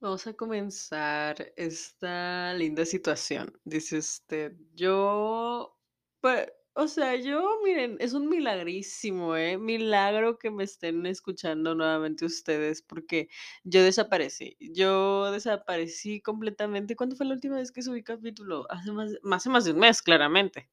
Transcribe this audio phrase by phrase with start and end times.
[0.00, 3.58] Vamos a comenzar esta linda situación.
[3.64, 5.74] Dice usted, yo,
[6.20, 9.56] pues, o sea, yo, miren, es un milagrísimo, ¿eh?
[9.56, 13.28] Milagro que me estén escuchando nuevamente ustedes, porque
[13.64, 14.58] yo desaparecí.
[14.60, 16.94] Yo desaparecí completamente.
[16.94, 18.66] ¿Cuándo fue la última vez que subí capítulo?
[18.70, 20.68] Hace más, hace más de un mes, claramente.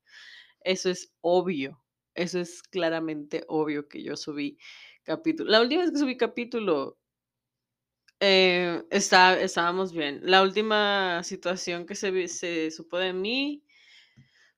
[0.61, 1.81] Eso es obvio.
[2.15, 4.57] Eso es claramente obvio que yo subí
[5.03, 5.49] capítulo.
[5.51, 6.99] La última vez que subí capítulo
[8.25, 10.21] eh, está estábamos bien.
[10.23, 13.63] La última situación que se se supo de mí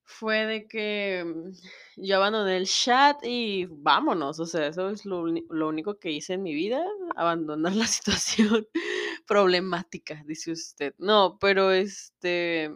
[0.04, 1.52] fue de que, mm,
[1.98, 6.34] yo abandoné el chat y vámonos, o sea, eso es lo lo único que hice
[6.34, 8.68] en mi vida, abandonar la situación
[9.28, 10.94] problemática, dice usted.
[11.00, 12.72] No, pero, este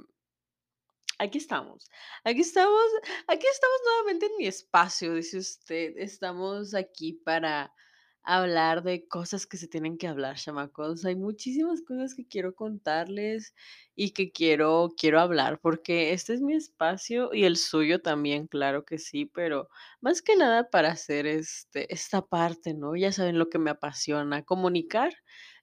[1.22, 1.90] Aquí estamos,
[2.24, 2.82] aquí estamos,
[3.28, 5.94] aquí estamos nuevamente en mi espacio, dice usted.
[5.98, 7.74] Estamos aquí para
[8.23, 11.06] hablar de cosas que se tienen que hablar, chamacos.
[11.06, 13.53] Hay muchísimas cosas que quiero contarles
[13.95, 18.86] y que quiero, quiero hablar, porque este es mi espacio y el suyo también, claro
[18.86, 19.70] que sí, pero
[20.02, 22.95] más que nada para hacer este, esta parte, ¿no?
[22.95, 25.14] Ya saben lo que me apasiona, comunicar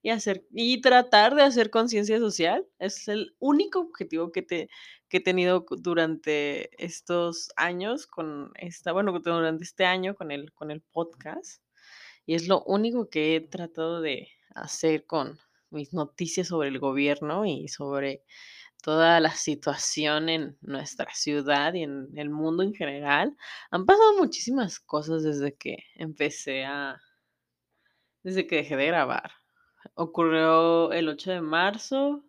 [0.03, 2.67] y hacer, y tratar de hacer conciencia social.
[2.79, 4.69] Es el único objetivo que te
[5.09, 10.71] que he tenido durante estos años con esta, bueno, durante este año con el, con
[10.71, 11.66] el podcast.
[12.27, 15.39] Y es lo único que he tratado de hacer con
[15.71, 18.25] mis noticias sobre el gobierno y sobre
[18.83, 23.37] toda la situación en nuestra ciudad y en el mundo en general.
[23.71, 27.01] Han pasado muchísimas cosas desde que empecé a,
[28.23, 29.33] desde que dejé de grabar.
[29.95, 32.27] Ocurrió el 8 de marzo,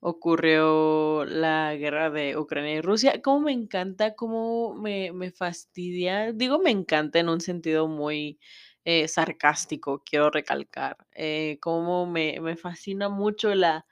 [0.00, 3.20] Ocurrió la guerra de Ucrania y Rusia.
[3.22, 6.32] Cómo me encanta, cómo me me fastidia.
[6.32, 8.38] Digo, me encanta en un sentido muy,
[8.86, 13.86] eh, sarcástico, quiero recalcar, eh, cómo me me fascina mucho la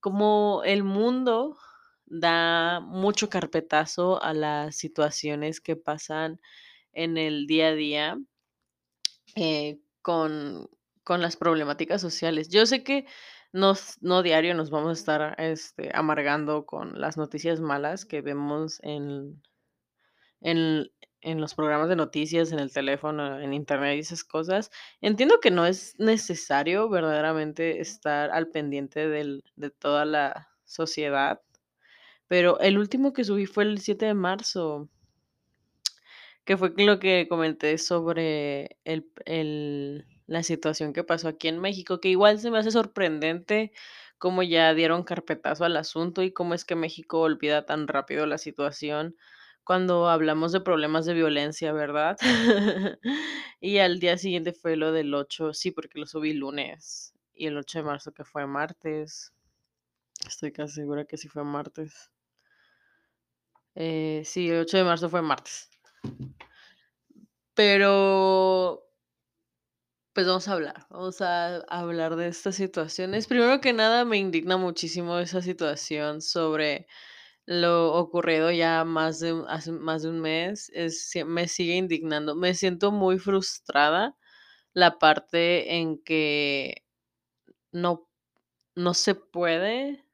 [0.00, 1.58] cómo el mundo
[2.06, 6.40] da mucho carpetazo a las situaciones que pasan
[6.92, 8.18] en el día a día
[9.36, 10.68] eh, con,
[11.04, 12.48] con las problemáticas sociales.
[12.48, 13.06] Yo sé que
[13.52, 18.80] nos, no diario nos vamos a estar este, amargando con las noticias malas que vemos
[18.82, 19.42] en,
[20.40, 24.70] en, en los programas de noticias, en el teléfono, en internet y esas cosas.
[25.00, 31.40] Entiendo que no es necesario verdaderamente estar al pendiente de toda la sociedad,
[32.28, 34.88] pero el último que subí fue el 7 de marzo
[36.48, 38.78] que fue lo que comenté sobre
[40.26, 43.70] la situación que pasó aquí en México, que igual se me hace sorprendente
[44.16, 48.38] cómo ya dieron carpetazo al asunto y cómo es que México olvida tan rápido la
[48.38, 49.14] situación
[49.68, 52.16] cuando hablamos de problemas de violencia, ¿verdad?
[53.60, 57.58] Y al día siguiente fue lo del 8 sí, porque lo subí lunes, y el
[57.58, 59.34] 8 de marzo, que fue martes,
[60.26, 62.10] estoy casi segura que sí fue martes.
[63.74, 65.68] Eh, sí, el 8 de marzo fue martes.
[67.54, 68.86] Pero
[70.14, 73.26] Pues vamos a hablar, vamos a hablar de estas situaciones.
[73.26, 76.86] Primero que nada, me indigna muchísimo esa situación sobre
[77.48, 82.36] lo ocurrido ya más de hace más de un mes, es me sigue indignando.
[82.36, 84.16] Me siento muy frustrada
[84.74, 86.84] la parte en que
[87.72, 88.08] no
[88.76, 90.04] no se puede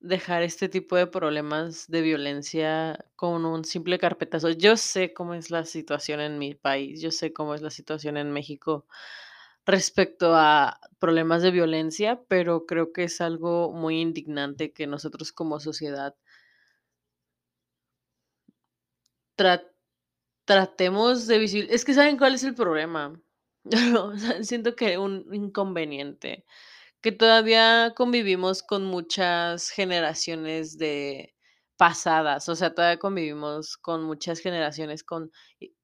[0.00, 4.48] dejar este tipo de problemas de violencia con un simple carpetazo.
[4.50, 8.16] Yo sé cómo es la situación en mi país, yo sé cómo es la situación
[8.16, 8.86] en México
[9.66, 15.60] respecto a problemas de violencia, pero creo que es algo muy indignante que nosotros como
[15.60, 16.14] sociedad
[19.36, 19.64] tra-
[20.46, 23.20] tratemos de visibil es que ¿saben cuál es el problema?
[24.42, 26.44] Siento que un inconveniente
[27.02, 31.34] Que todavía convivimos con muchas generaciones de
[31.78, 35.32] pasadas, o sea, todavía convivimos con muchas generaciones con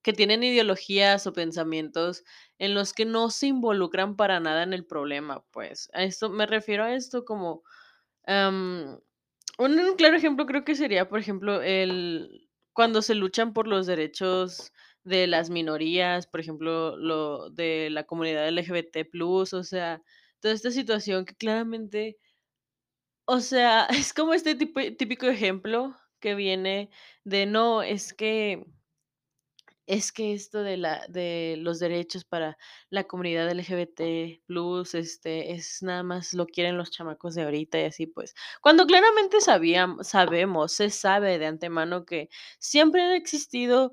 [0.06, 2.23] que tienen ideologías o pensamientos
[2.58, 6.47] en los que no se involucran para nada en el problema, pues, a esto me
[6.47, 7.64] refiero a esto como,
[8.29, 9.00] un
[9.97, 14.73] claro ejemplo creo que sería, por ejemplo, el cuando se luchan por los derechos
[15.03, 20.03] de las minorías, por ejemplo, lo de la comunidad LGBT o sea,
[20.38, 22.17] toda esta situación que claramente,
[23.25, 26.91] o sea, es como este tipo típico ejemplo que viene
[27.25, 28.64] de no, es que
[29.86, 32.58] es que esto de la de los derechos para
[32.90, 37.84] la comunidad LGBT plus, este, es nada más lo quieren los chamacos de ahorita y
[37.84, 42.28] así, pues, cuando claramente sabíamos sabemos, se sabe de antemano que
[42.58, 43.92] siempre han existido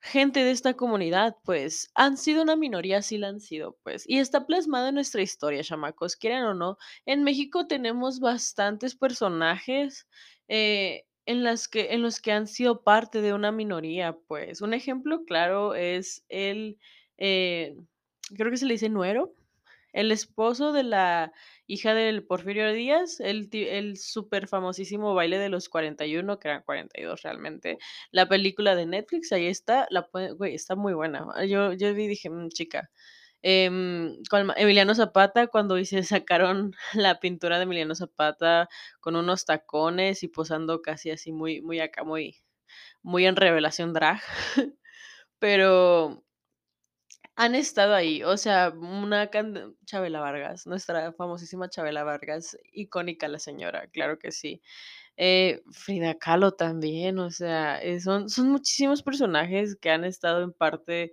[0.00, 4.18] gente de esta comunidad, pues, han sido una minoría, sí la han sido, pues, y
[4.18, 6.76] está plasmado en nuestra historia, chamacos, quieran o no.
[7.06, 10.06] En México tenemos bastantes personajes,
[10.48, 14.60] eh, en las que en los que han sido parte de una minoría, pues.
[14.62, 16.78] Un ejemplo claro es el,
[17.18, 17.76] eh,
[18.36, 19.34] creo que se le dice Nuero,
[19.92, 21.32] el esposo de la
[21.66, 27.78] hija del Porfirio Díaz, el el superfamosísimo Baile de los 41, que eran 42 realmente.
[28.10, 31.26] La película de Netflix, ahí está, la güey, está muy buena.
[31.46, 32.90] Yo yo vi y dije: "Mm, chica".
[33.42, 38.68] Em, con Emiliano Zapata, cuando se sacaron la pintura de Emiliano Zapata
[39.00, 42.42] con unos tacones y posando casi así muy muy acá, muy
[43.02, 44.20] muy en revelación drag.
[45.40, 46.24] Pero
[47.36, 49.30] han estado ahí, o sea, una
[49.86, 54.62] Chabela Vargas, nuestra famosísima Chabela Vargas, icónica la señora, claro que sí.
[55.16, 60.52] Eh, Frida Kahlo también, o sea, eh, son son muchísimos personajes que han estado en
[60.54, 61.12] parte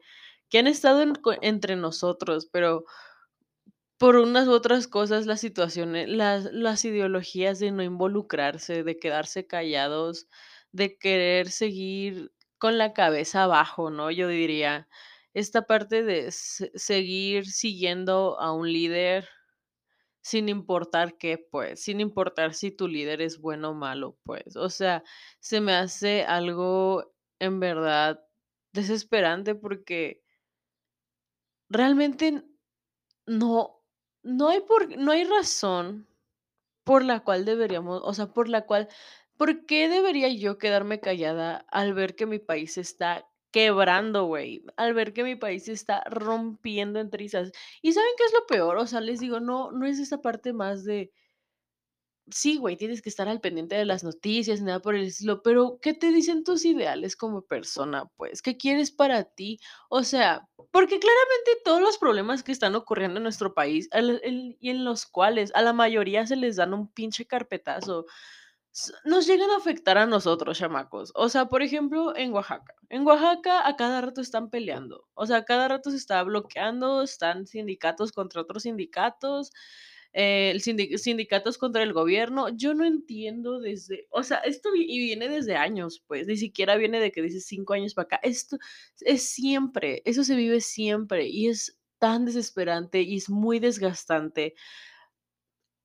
[0.49, 1.03] que han estado
[1.41, 2.85] entre nosotros, pero
[3.99, 9.45] por unas u otras cosas, las situaciones, las las ideologías de no involucrarse, de quedarse
[9.45, 10.27] callados,
[10.71, 14.09] de querer seguir con la cabeza abajo, ¿no?
[14.09, 14.87] Yo diría,
[15.33, 19.27] esta parte de se seguir siguiendo a un líder
[20.21, 24.55] sin importar qué, pues, sin importar si tu líder es bueno o malo, pues.
[24.57, 25.03] O sea,
[25.39, 28.21] se me hace algo en verdad
[28.73, 30.21] desesperante porque
[31.69, 32.43] realmente
[33.27, 33.83] no,
[34.23, 36.07] no hay por no hay razón
[36.83, 38.87] por la cual deberíamos, o sea, por la cual,
[39.37, 44.63] ¿por qué debería yo quedarme callada al ver que mi país está quebrando, güey?
[44.77, 47.51] Al ver que mi país está rompiendo en trizas.
[47.81, 48.77] ¿Y saben qué es lo peor?
[48.77, 51.11] O sea, les digo, no, no es esa parte más de
[52.31, 55.79] Sí, güey, tienes que estar al pendiente de las noticias, nada por el estilo, pero
[55.81, 58.41] ¿qué te dicen tus ideales como persona, pues?
[58.41, 59.59] ¿Qué quieres para ti?
[59.89, 64.83] O sea, porque claramente todos los problemas que están ocurriendo en nuestro país, y en
[64.85, 68.05] los cuales a la mayoría se les dan un pinche carpetazo,
[69.05, 71.11] nos llegan a afectar a nosotros, chamacos.
[71.15, 72.75] O sea, por ejemplo, en Oaxaca.
[72.89, 77.01] En Oaxaca a cada rato están peleando, o sea, a cada rato se está bloqueando,
[77.03, 79.51] están sindicatos contra otros sindicatos,
[80.13, 82.49] eh, sindicatos contra el gobierno.
[82.49, 86.99] Yo no entiendo desde o sea, esto y viene desde años, pues, ni siquiera viene
[86.99, 88.19] de que dices 5 años para acá.
[88.23, 88.57] Esto
[89.01, 94.55] es siempre, eso se vive siempre y es tan desesperante y es muy desgastante.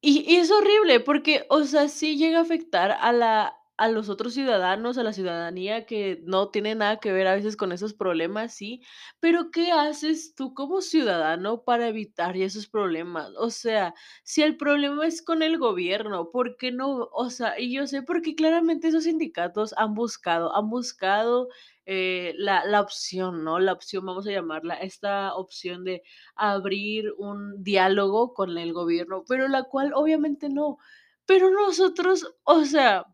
[0.02, 4.08] Y y es horrible porque, o sea, sí llega a afectar a la a los
[4.08, 7.92] otros ciudadanos, a la ciudadanía que no tiene nada que ver a veces con esos
[7.94, 8.82] problemas, sí,
[9.20, 13.30] pero ¿qué haces tú como ciudadano para evitar esos problemas?
[13.36, 17.08] O sea, si el problema es con el gobierno, ¿por qué no?
[17.12, 21.48] O sea, y yo sé porque claramente esos sindicatos han buscado han buscado,
[21.86, 23.58] eh, la la opción, ¿no?
[23.58, 26.02] La opción, vamos a llamarla, esta opción de
[26.36, 30.78] abrir un diálogo con el gobierno, pero la cual obviamente no.
[31.26, 33.06] Pero nosotros, o sea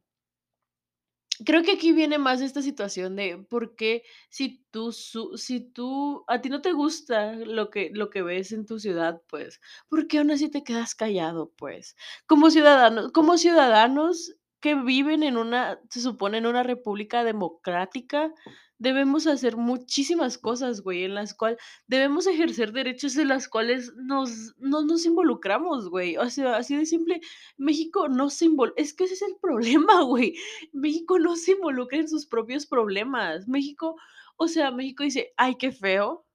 [1.44, 6.40] creo que aquí viene más esta situación de por qué si tú si tú a
[6.40, 10.18] ti no te gusta lo que lo que ves en tu ciudad, pues, ¿por qué
[10.18, 11.96] aún así te quedas callado, pues?
[12.26, 18.32] Como ciudadanos como ciudadanos que viven en una, se supone, en una república democrática,
[18.80, 24.54] debemos hacer muchísimas cosas, güey, en las cual debemos ejercer derechos en las cuales nos
[24.58, 26.16] no nos involucramos, güey.
[26.16, 27.20] O sea, así de simple.
[27.58, 30.34] México no se invol es que ese es el problema, güey.
[30.72, 33.46] México no se involucra en sus propios problemas.
[33.48, 33.96] México,
[34.36, 36.26] o sea, México dice: "Ay, qué feo,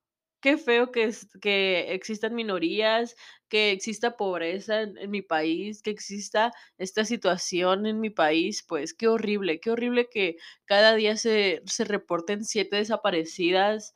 [0.46, 1.10] qué feo que
[1.96, 3.16] existan minorías,
[3.50, 9.08] que exista pobreza en mi país, que exista esta situación en mi país, pues, qué
[9.10, 13.94] horrible, qué horrible que cada día se reporten 7 desaparecidas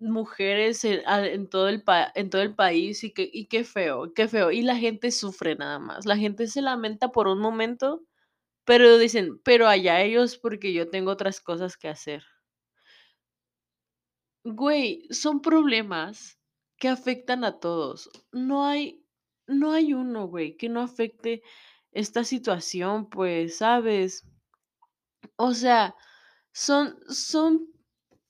[0.00, 1.82] mujeres en todo el
[2.16, 4.52] en todo el país y que y qué feo, qué feo".
[4.52, 6.06] Y la gente sufre nada más.
[6.06, 8.02] La gente se lamenta por un momento,
[8.66, 12.24] pero dicen: "Pero allá ellos, porque yo tengo otras cosas que hacer".
[14.48, 16.38] Güey, son problemas
[16.78, 18.08] que afectan a todos.
[18.30, 19.04] No hay
[19.48, 21.42] no hay uno, güey, que no afecte
[21.90, 24.24] esta situación, pues, ¿sabes?
[25.38, 25.94] O sea,
[26.52, 27.68] son son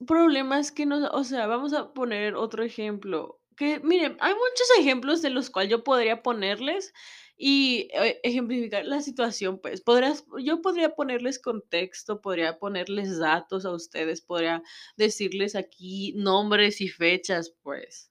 [0.06, 5.23] problemas que no o sea, vamos a poner otro ejemplo, que miren, hay muchos ejemplos
[5.23, 6.92] de los cual yo podría ponerles
[7.36, 13.72] y, eh, ejemplificar la situación, pues, podrías yo podría ponerles contexto, podría ponerles datos a
[13.72, 14.62] ustedes, podría
[14.96, 18.06] decirles aquí nombres y fechas, pues.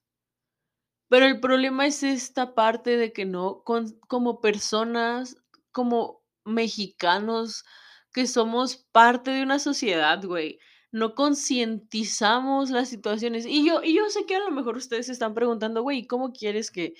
[1.11, 5.37] Pero el problema es esta parte de que no con como personas,
[5.71, 7.63] como mexicanos
[8.11, 10.57] que somos parte de una sociedad, güey,
[10.91, 13.45] no concientizamos las situaciones.
[13.45, 16.31] Y yo y yo sé que a lo mejor ustedes se están preguntando: "Güey, ¿cómo
[16.33, 16.95] quieres que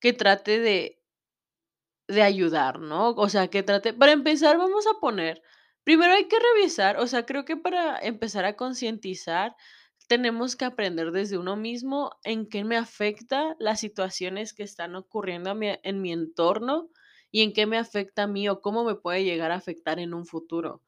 [0.00, 0.99] que trate de
[2.10, 3.10] de ayudar, ¿no?
[3.10, 5.42] O sea, que trate para empezar, vamos a poner,
[5.84, 9.56] primero hay que revisar, o sea, creo que para empezar a concientizar,
[10.08, 15.56] tenemos que aprender desde uno mismo en qué me afecta las situaciones que están ocurriendo
[15.60, 16.90] en mi entorno
[17.30, 20.12] y en qué me afecta a mí o cómo me puede llegar a afectar en
[20.12, 20.82] un futuro.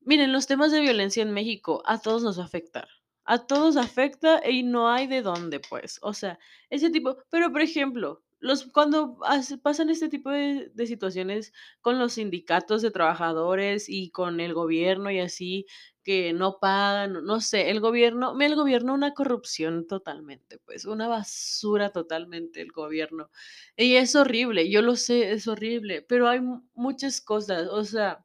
[0.00, 2.88] Miren, los temas de violencia en México a todos nos va a afectar.
[3.24, 6.00] A todos afecta y no hay de dónde, pues.
[6.02, 9.18] O sea, ese tipo, pero por ejemplo, los cuando
[9.62, 15.10] pasan este tipo de, de situaciones con los sindicatos de trabajadores y con el gobierno
[15.10, 15.66] y así,
[16.02, 21.90] que no pagan, no sé, el gobierno, el gobierno una corrupción totalmente, pues, una basura
[21.90, 23.30] totalmente el gobierno.
[23.76, 28.23] Y es horrible, yo lo sé, es horrible, pero hay mu- muchas cosas, o sea,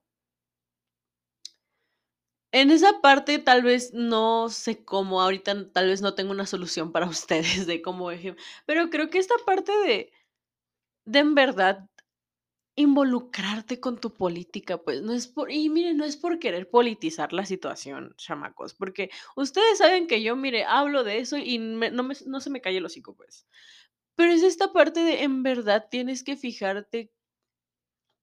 [2.51, 6.91] en esa parte, tal vez, no sé cómo, ahorita tal vez no tengo una solución
[6.91, 10.11] para ustedes de cómo eje pero creo que esta parte de
[11.05, 11.89] de en verdad
[12.75, 17.33] involucrarte con tu política, pues, no es por y miren, no es por querer politizar
[17.33, 22.03] la situación, chamacos, porque ustedes saben que yo, mire, hablo de eso y me no
[22.03, 23.47] me no se me cae el hocico, pues.
[24.15, 27.11] Pero es esta parte de en verdad tienes que fijarte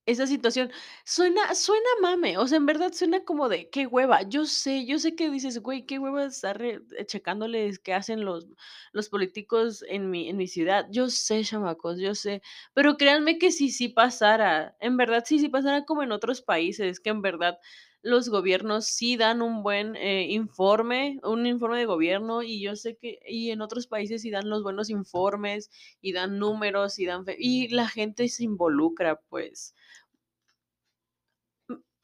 [0.06, 0.70] esa situación
[1.04, 4.22] suena suena mame, o sea, en verdad suena como de qué hueva.
[4.22, 8.46] Yo sé, yo sé que dices: "Güey, qué hueva estar eh, checándoles qué hacen los
[8.92, 10.86] los políticos en mi en mi ciudad".
[10.90, 12.42] Yo sé, chamacos, yo sé,
[12.74, 17.00] pero créanme que si sí pasara, en verdad, si sí pasara como en otros países,
[17.00, 17.58] que en verdad
[18.02, 22.96] los gobiernos sí dan un buen, eh, informe, un informe de gobierno, y yo sé
[22.96, 25.70] que y en otros países sí dan los buenos informes,
[26.00, 29.74] y dan números, y dan fe y la gente se involucra, pues.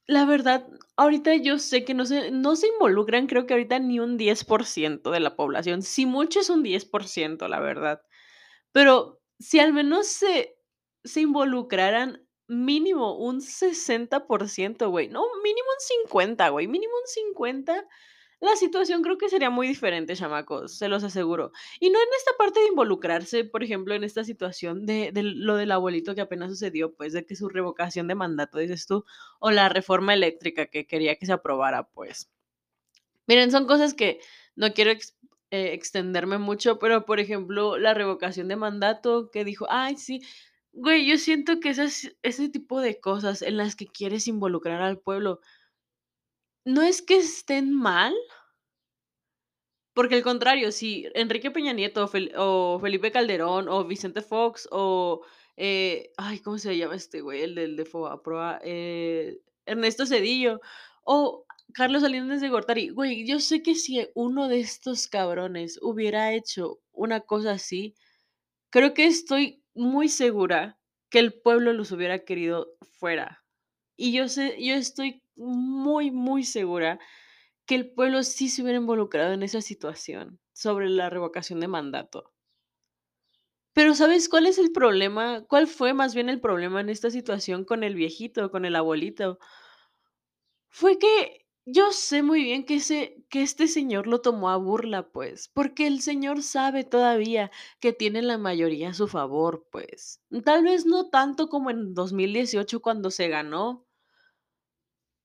[0.09, 0.66] La verdad,
[0.97, 5.11] ahorita yo sé que no se no se involucran, creo que ahorita ni un 10%
[5.11, 8.02] de la población, si mucho es un 10%, la verdad.
[8.73, 10.56] Pero si al menos se
[11.04, 17.87] se involucraran mínimo un 60%, güey, no, mínimo un 50, güey, mínimo un 50,
[18.42, 21.52] la situación creo que sería muy diferente, chamacos, se los aseguro.
[21.80, 25.72] Y no en esta parte de involucrarse, por ejemplo, en esta situación de lo del
[25.72, 29.04] abuelito que apenas sucedió, pues, de que su revocación de mandato, dices tú,
[29.40, 32.28] o la reforma eléctrica que quería que se aprobara, pues.
[33.28, 34.20] Miren, son cosas que
[34.56, 34.99] no quiero eh,
[35.75, 40.22] extenderme mucho, pero, por ejemplo, la revocación de mandato que dijo: "Ay, sí".
[40.72, 44.99] Güey, yo siento que esas ese tipo de cosas en las que quieres involucrar al
[45.00, 45.40] pueblo,
[46.64, 48.14] no es que estén mal,
[49.95, 54.69] porque al contrario, si Enrique Peña Nieto, o Fel o Felipe Calderón, o Vicente Fox,
[54.71, 55.23] o,
[55.57, 57.42] eh, ay, ¿cómo se llama este güey?
[57.42, 60.61] El del de Fobaproa, eh, Ernesto Zedillo,
[61.04, 62.88] o Carlos Salinas de Gortari.
[62.90, 67.95] Güey, yo sé que si uno de estos cabrones hubiera hecho una cosa así,
[68.71, 70.78] creo que estoy muy segura
[71.11, 73.45] que el pueblo los hubiera querido fuera.
[73.97, 76.98] Y yo sé yo estoy muy, muy segura
[77.66, 82.32] que el pueblo sí se hubiera involucrado en esa situación sobre la revocación de mandato.
[83.76, 85.44] Pero, ¿sabes cuál es el problema?
[85.48, 89.38] ¿Cuál fue más bien el problema en esta situación con el viejito, con el abuelito?
[90.70, 95.10] Fue que yo sé muy bien que ese que este señor lo tomó a burla,
[95.12, 100.20] pues, porque el señor sabe todavía que tiene la mayoría a su favor, pues.
[100.44, 103.86] Tal vez no tanto como en 2018 cuando se ganó,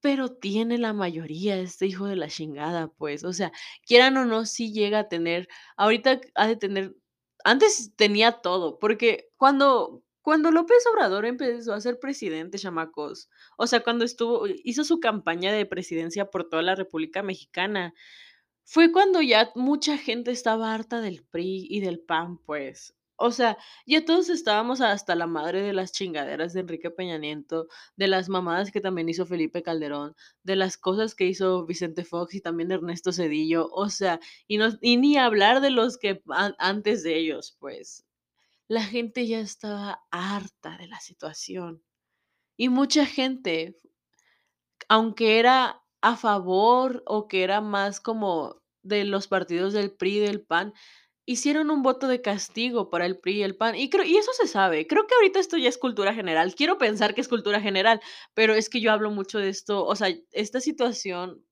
[0.07, 3.51] Pero tiene la mayoría, este hijo de la chingada, pues, o sea,
[3.85, 6.95] quieran o no, sí llega a tener ahorita ha de tener
[7.43, 13.81] antes tenía todo, porque cuando cuando López Obrador empezó a ser presidente, chamacos, o sea,
[13.81, 17.93] cuando estuvo hizo su campaña de presidencia por toda la República Mexicana,
[18.65, 22.96] fue cuando ya mucha gente estaba harta del PRI y del PAN, pues.
[23.17, 27.67] O sea, ya todos estábamos hasta la madre de las chingaderas de Enrique Peña Nieto,
[27.95, 32.35] de las mamadas que también hizo Felipe Calderón, de las cosas que hizo Vicente Fox
[32.35, 36.55] y también Ernesto Zedillo, o sea, y no y ni hablar de los que an
[36.59, 38.05] antes de ellos, pues.
[38.69, 41.83] La gente ya estaba harta de la situación.
[42.57, 43.75] Y mucha gente
[44.89, 50.41] aunque era a favor, o que era más como de los partidos del PRI del
[50.41, 50.73] PAN,
[51.27, 54.31] hicieron un voto de castigo para el PRI y el PAN, y creo y eso
[54.33, 54.87] se sabe.
[54.87, 56.55] Creo que ahorita esto ya es cultura general.
[56.55, 58.01] Quiero pensar que es cultura general,
[58.33, 61.43] pero es que yo hablo mucho de esto, o sea, esta situación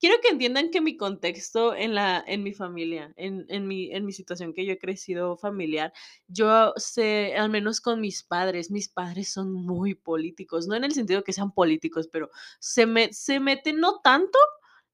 [0.00, 4.04] Quiero que entiendan que mi contexto en la en mi familia, en en mi en
[4.04, 5.92] mi situación que yo he crecido familiar,
[6.26, 10.92] yo sé, al menos con mis padres, mis padres son muy políticos, no en el
[10.92, 14.38] sentido que sean políticos, pero se me se meten, no tanto,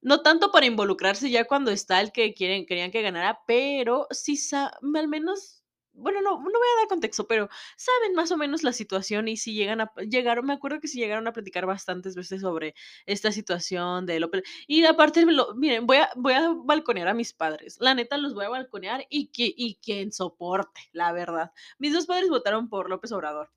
[0.03, 4.37] No tanto para involucrarse ya cuando está el que quieren querían que ganara, pero sí
[4.37, 8.63] sa al menos, bueno, no no voy a dar contexto, pero saben más o menos
[8.63, 12.15] la situación y si llegan a llegaron me acuerdo que sí llegaron a platicar bastantes
[12.15, 12.75] veces sobre
[13.07, 17.33] esta situación de López y aparte lo miren, voy a voy a balconear a mis
[17.33, 21.51] padres, la neta los voy a balconear y que y quien soporte, la verdad.
[21.79, 23.51] Mis 2 padres votaron por López Obrador.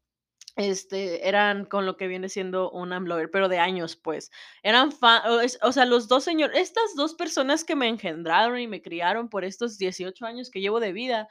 [0.57, 4.31] Este, eran con lo que viene siendo un AMLover, pero de años, pues.
[4.63, 5.23] Eran fa
[5.61, 9.45] o sea, los 2 señor estas 2 personas que me engendraron y me criaron por
[9.45, 11.29] estos 18 años que llevo de vida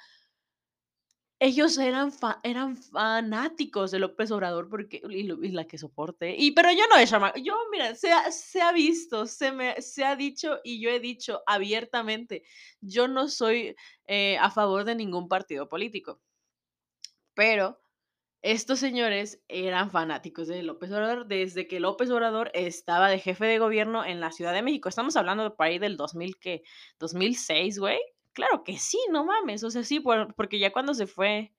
[1.42, 6.34] ellos eran fa eran fanáticos de López Obrador porque y y la que soporte.
[6.36, 9.80] Y pero yo no de chama yo, mira, se ha se ha visto, se me
[9.80, 12.42] se ha dicho y yo he dicho abiertamente,
[12.82, 13.74] yo no soy,
[14.06, 16.18] eh, a favor de ningún partido político.
[17.36, 17.78] Pero
[18.42, 23.58] estos señores eran fanáticos de López Obrador desde que López Obrador estaba de jefe de
[23.58, 24.88] gobierno en la Ciudad de México.
[24.88, 26.62] Estamos hablando de ahí del 2000, ¿qué?
[26.98, 27.98] ¿2006, güey?
[28.32, 31.52] Claro que sí, no mames, o sea, sí, por porque ya cuando se fue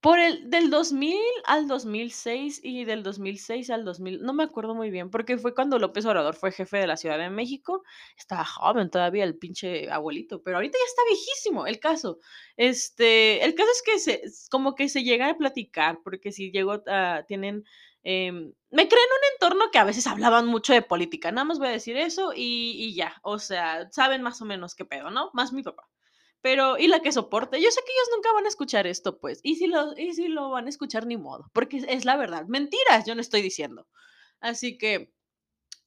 [0.00, 4.90] por el del 2000 al 2006 y del 2006 al 2000, no me acuerdo muy
[4.90, 7.82] bien, porque fue cuando López Obrador fue jefe de la Ciudad de México.
[8.16, 11.66] Estaba joven todavía el pinche abuelito, pero ahorita ya está viejísimo.
[11.66, 12.20] El caso,
[12.56, 16.80] este, el caso es que se como que se llega a platicar, porque si llegó
[16.86, 17.64] a tienen,
[18.04, 21.58] em, me crié en un entorno que a veces hablaban mucho de política, nada más
[21.58, 25.10] voy a decir eso y y ya, o sea, saben más o menos qué pedo,
[25.10, 25.30] ¿no?
[25.34, 25.88] Más mi papá.
[26.44, 29.40] Pero y la que soporte, yo sé que ellos nunca van a escuchar esto, pues,
[29.42, 32.46] y si lo y si lo van a escuchar, ni modo, porque es la verdad.
[32.46, 33.86] Mentiras, yo no estoy diciendo.
[34.40, 35.12] Así que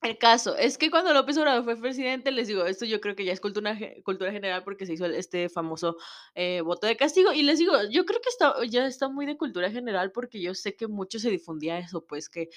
[0.01, 3.23] el caso es que cuando López Obrador fue presidente, les digo, esto yo creo que
[3.25, 5.97] ya es cultura cultura general porque se hizo este famoso,
[6.35, 7.31] eh, voto de castigo.
[7.33, 10.55] Y les digo, yo creo que está ya está muy de cultura general porque yo
[10.55, 12.49] sé que mucho se difundía eso, pues, que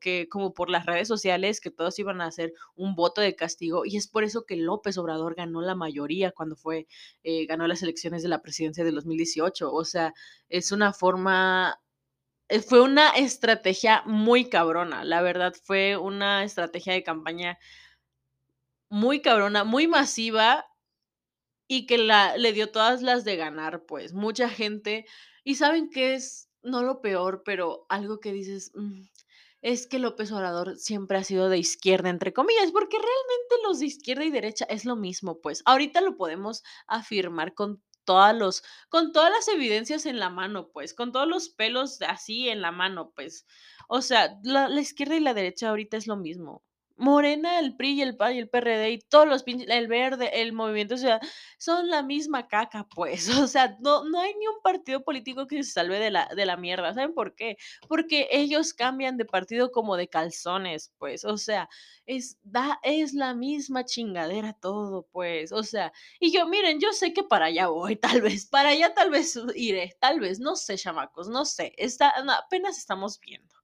[0.00, 3.84] que como por las redes sociales, que todos iban a hacer un voto de castigo,
[3.84, 6.86] y es por eso que López Obrador ganó la mayoría cuando fue,
[7.22, 9.72] eh, ganó las elecciones de la presidencia del 2018.
[9.72, 10.14] O sea,
[10.48, 11.80] es una forma
[12.68, 17.58] fue una estrategia muy cabrona, la verdad, fue una estrategia de campaña
[18.90, 20.66] muy cabrona, muy masiva
[21.70, 25.06] y que la le dio todas las de ganar, pues, mucha gente
[25.44, 26.48] ¿y saben qué es?
[26.62, 29.02] No lo peor, pero algo que dices: "Mm,
[29.62, 33.86] es que López Obrador siempre ha sido de izquierda", entre comillas, porque realmente los de
[33.86, 35.62] izquierda y derecha es lo mismo, pues.
[35.66, 40.94] Ahorita lo podemos afirmar con todas los con todas las evidencias en la mano, pues,
[40.94, 43.46] con todos los pelos así en la mano, pues.
[43.88, 46.62] O sea, la la izquierda y la derecha ahorita es lo mismo.
[46.96, 50.40] Morena, el PRI y el PAN y el PRD y todos los pinches el Verde,
[50.42, 51.28] el Movimiento Ciudadano,
[51.58, 53.28] son la misma caca, pues.
[53.44, 56.46] O sea, no no hay ni un partido político que se salve de la de
[56.46, 57.56] la mierda, ¿saben por qué?
[57.88, 61.24] Porque ellos cambian de partido como de calzones, pues.
[61.24, 61.68] O sea,
[62.06, 65.52] es da es la misma chingadera todo, pues.
[65.52, 68.94] O sea, y yo, miren, yo sé que para allá voy, tal vez, para allá
[68.94, 73.54] tal vez iré, tal vez, no sé, chamacos, no sé, está apenas estamos viendo.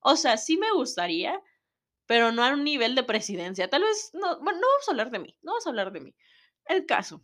[0.00, 1.40] O sea, sí me gustaría,
[2.06, 3.68] pero no a un nivel de presidencia.
[3.68, 6.00] Tal vez, no, bueno, no vamos a hablar de mí, no vamos a hablar de
[6.00, 6.14] mí.
[6.66, 7.22] El caso,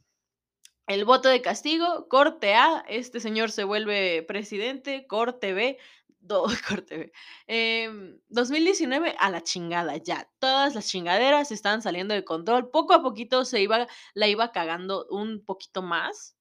[0.87, 5.79] el voto de castigo, corte A, este señor se vuelve presidente, corte B,
[6.21, 7.13] do corte B,
[7.47, 10.29] em, 2019 a la chingada, ya.
[10.39, 12.71] Todas las chingaderas estaban saliendo de control.
[12.71, 16.37] Poco a poquito se iba la iba cagando un poquito más,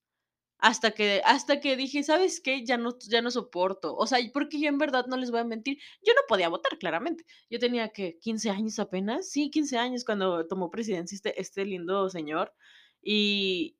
[0.62, 2.66] hasta que hasta que dije: "¿Sabes qué?
[2.66, 3.96] Ya no ya no soporto".
[3.96, 6.78] O sea, porque yo en verdad no les voy a mentir, yo no podía votar,
[6.80, 7.26] claramente.
[7.50, 8.18] Yo tenía, ¿qué?
[8.22, 9.30] ¿15 años apenas?
[9.30, 12.54] Sí, 15 años cuando tomó presidencia este este lindo señor.
[13.04, 13.78] Y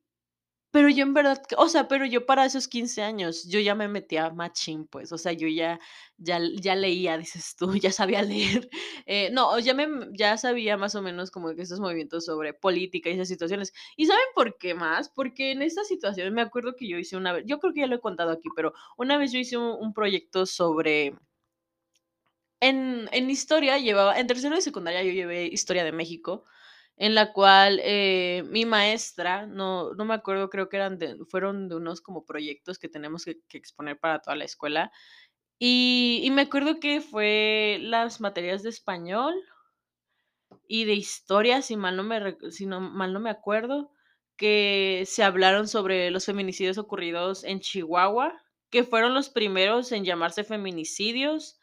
[0.72, 3.88] pero yo en verdad, o sea, pero yo para esos 15 años, yo ya me
[3.88, 5.78] metía machín, pues, o sea, yo ya
[6.18, 8.68] ya ya leía, dices tú, ya sabía leer.
[9.06, 13.10] Eh, no, ya me ya sabía más o menos como que esos movimientos sobre política
[13.10, 13.72] y esas situaciones.
[13.96, 15.08] ¿Y saben por qué más?
[15.10, 17.86] Porque en esta situación me acuerdo que yo hice una vez, yo creo que ya
[17.86, 21.14] lo he contado aquí, pero una vez yo hice un un proyecto sobre
[22.60, 26.44] en en historia llevaba en tercero de secundaria yo llevé Historia de México,
[27.02, 31.74] en la cual, eh, mi maestra, no no me acuerdo, creo que eran fueron de
[31.76, 34.92] unos como proyectos que tenemos que exponer para toda la escuela.
[35.58, 39.34] Y me acuerdo que fue las materias de español
[40.68, 43.90] y de historia, si mal no me si mal no me acuerdo,
[44.36, 48.32] que se hablaron sobre los feminicidios ocurridos en Chihuahua,
[48.70, 51.58] que fueron los primeros en llamarse feminicidios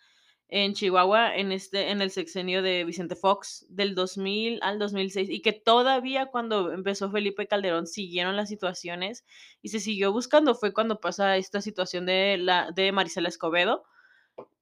[0.50, 5.42] en Chihuahua en este en el sexenio de Vicente Fox, del 2000 al 2006, y
[5.42, 9.26] que todavía cuando empezó Felipe Calderón siguieron las situaciones
[9.62, 10.56] y se siguió buscando.
[10.56, 13.84] Fue cuando pasa esta situación de la de Marisela Escobedo.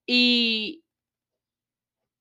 [0.07, 0.83] Y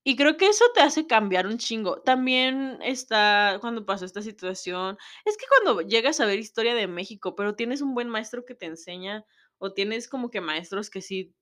[0.04, 2.00] Y creo que eso te hace cambiar un chingo.
[2.02, 7.34] También está cuando pasó esta situación es que cuando llegas a ver historia de México,
[7.34, 9.24] pero tienes un buen maestro que te enseña,
[9.58, 11.34] o tienes como que maestros que sí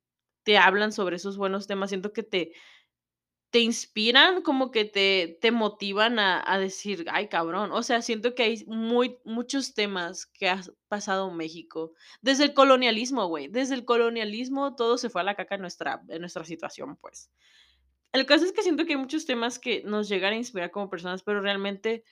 [0.44, 2.52] te hablan sobre esos buenos temas, siento que te
[3.52, 7.70] te inspiran, como que te te motivan a a decir: "Ay, cabrón".
[7.72, 11.92] O sea, siento que hay muy muchos temas que has pasado México.
[12.20, 16.02] Desde el colonialismo, güey, desde el colonialismo todo se fue a la caca en nuestra
[16.08, 17.30] en nuestra situación, pues.
[18.12, 20.90] El caso es que siento que hay muchos temas que nos llegan a inspirar como
[20.90, 22.04] personas, pero realmente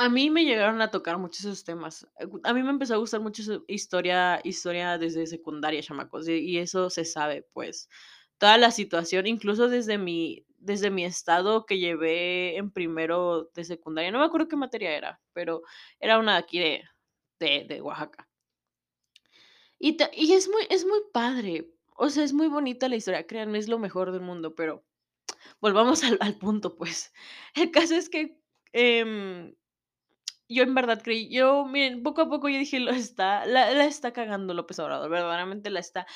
[0.00, 2.06] a mí me llegaron a tocar mucho esos temas.
[2.18, 6.58] Eh, a mí me empezó a gustar mucho historia historia desde secundaria, chamacos, y y
[6.58, 7.88] eso se sabe, pues.
[8.38, 14.10] Toda la situación, incluso desde mi desde mi estado que llevé en primero de secundaria,
[14.12, 15.62] no me acuerdo qué materia era, pero
[16.00, 16.84] era una de aquí de
[17.40, 18.26] de de Oaxaca.
[19.82, 21.70] Y ta y es muy es muy padre.
[21.96, 24.84] O sea, es muy bonita la historia, créanme, es lo mejor del mundo, pero
[25.60, 27.12] volvamos al al punto, pues.
[27.54, 28.40] El caso es que,
[28.72, 29.54] em,
[30.50, 33.84] yo en verdad creí yo, miren, poco a poco yo dije: "Lo está la la
[33.86, 36.06] está cagando López Obrador, verdaderamente la está".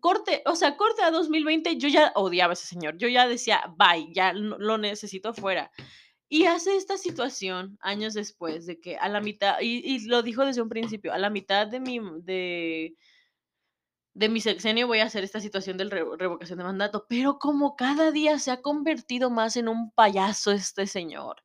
[0.00, 2.96] Corte, o sea, corte a 2020, yo ya odiaba a ese señor.
[2.98, 5.70] Yo ya decía: "Bye, ya lo necesito fuera".
[6.28, 10.46] Y hace esta situación años después de que a la mitad y y lo dijo
[10.46, 12.96] desde un principio: "A la mitad de mi de"
[14.16, 17.06] "de mi sexenio voy a hacer esta situación revo revocación de mandato".
[17.08, 21.42] Pero como cada día se ha convertido más en un payaso este señor.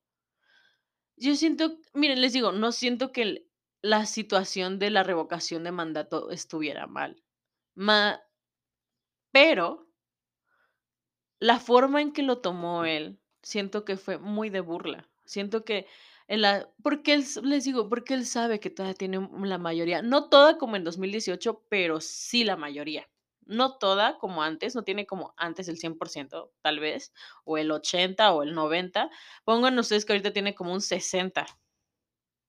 [1.20, 3.44] Yo siento miren, les digo, no siento que el
[3.84, 7.24] la situación de la revocación de mandato estuviera mal.
[7.76, 8.20] Ma
[9.34, 9.88] pero
[11.42, 15.08] la forma en que lo tomó él, siento que fue muy de burla.
[15.26, 15.86] Siento que
[16.28, 20.02] en la porque él les digo, porque él sabe que todavía tiene, mm, la mayoría,
[20.02, 23.08] no toda como en 2018, pero sí la mayoría.
[23.48, 27.14] No toda como antes, no tiene como antes el 100% tal vez,
[27.46, 29.10] o el 80 o el 90.
[29.46, 31.46] Pongan ustedes que ahorita tiene como un 60.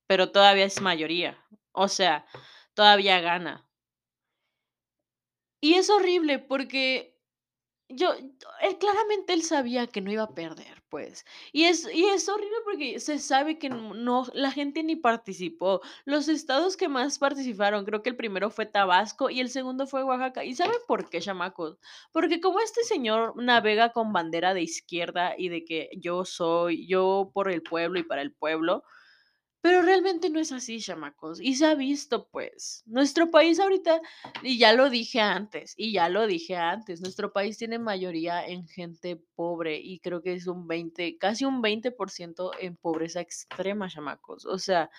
[0.08, 1.38] Pero todavía es mayoría.
[1.72, 2.26] O sea,
[2.74, 3.68] todavía gana.
[5.62, 7.17] Y es horrible porque
[7.88, 8.12] yo
[8.60, 11.24] él claramente él sabía que no iba a perder, pues.
[11.52, 15.80] Y es y es horrible porque se sabe que n no la gente ni participó.
[16.04, 20.04] Los estados que más participaron, creo que el primero fue Tabasco y el segundo fue
[20.04, 21.78] Oaxaca, ¿y saben por qué, chamacos?
[22.12, 27.30] Porque como este señor navega con bandera de izquierda y de que yo soy yo
[27.32, 28.84] por el pueblo y para el pueblo,
[29.60, 32.82] pero realmente no es así, chamacos, y se ha visto, pues.
[32.86, 34.00] Nuestro país ahorita,
[34.42, 38.68] y ya lo dije antes, y ya lo dije antes, nuestro país tiene mayoría en
[38.68, 44.46] gente pobre, y creo que es un 20, casi un 20% en pobreza extrema, chamacos.
[44.46, 44.90] O sea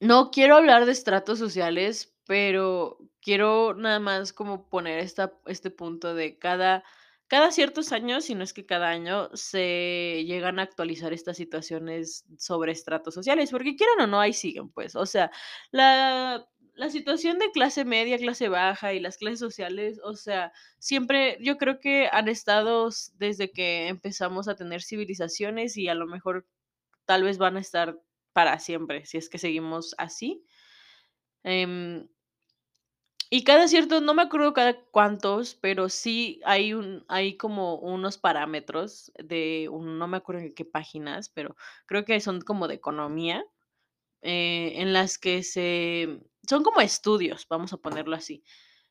[0.00, 6.14] no quiero hablar de estratos sociales, pero quiero nada más como poner esta este punto
[6.14, 6.84] de cada
[7.30, 12.26] cada ciertos años, si no es que cada año, se llegan a actualizar estas situaciones
[12.38, 14.96] sobre estratos sociales, porque quieran o no, ahí siguen, pues.
[14.96, 15.30] O sea,
[15.72, 21.36] la la situación de clase media, clase baja y las clases sociales, o sea, siempre
[21.42, 26.46] yo creo que han estado desde que empezamos a tener civilizaciones y a lo mejor
[27.06, 27.98] tal vez van a estar
[28.32, 30.44] para siempre, si es que seguimos así.
[31.44, 32.08] Em
[33.30, 38.18] y cada cierto no me acuerdo cada cuántos, pero sí hay un hay como unos
[38.18, 42.74] parámetros de un no me acuerdo en qué páginas, pero creo que son como de
[42.76, 43.44] economía,
[44.22, 48.42] eh, en las que se son como estudios, vamos a ponerlo así,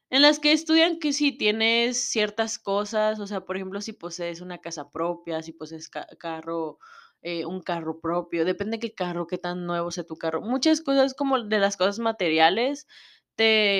[0.09, 4.41] en las que estudian que si tienes ciertas cosas, o sea, por ejemplo, si posees
[4.41, 6.79] una casa propia, si posees ca carro,
[7.21, 10.41] eh, un carro propio, depende qué carro, qué tan nuevo sea tu carro.
[10.41, 12.87] Muchas cosas como de las cosas materiales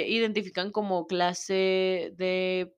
[0.08, 2.74] identifican como clase de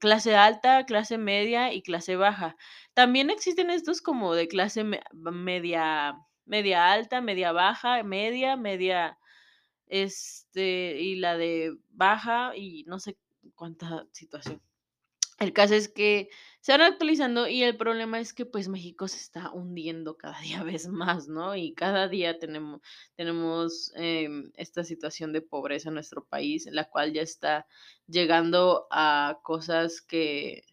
[0.00, 2.56] clase alta, clase media y clase baja.
[2.94, 9.18] También existen estos como de clase me media media alta, media baja, media, media,
[9.86, 13.16] este, y la de baja y no sé
[13.54, 14.60] cuánta situación.
[15.38, 16.28] El caso es que
[16.64, 20.62] se van actualizando y el problema es que, pues, México se está hundiendo cada día
[20.62, 21.54] vez más, ¿no?
[21.54, 22.80] Y cada día tenemo
[23.16, 27.66] tenemos, em, esta situación de pobreza en nuestro país, la cual ya está
[28.06, 30.64] llegando a cosas que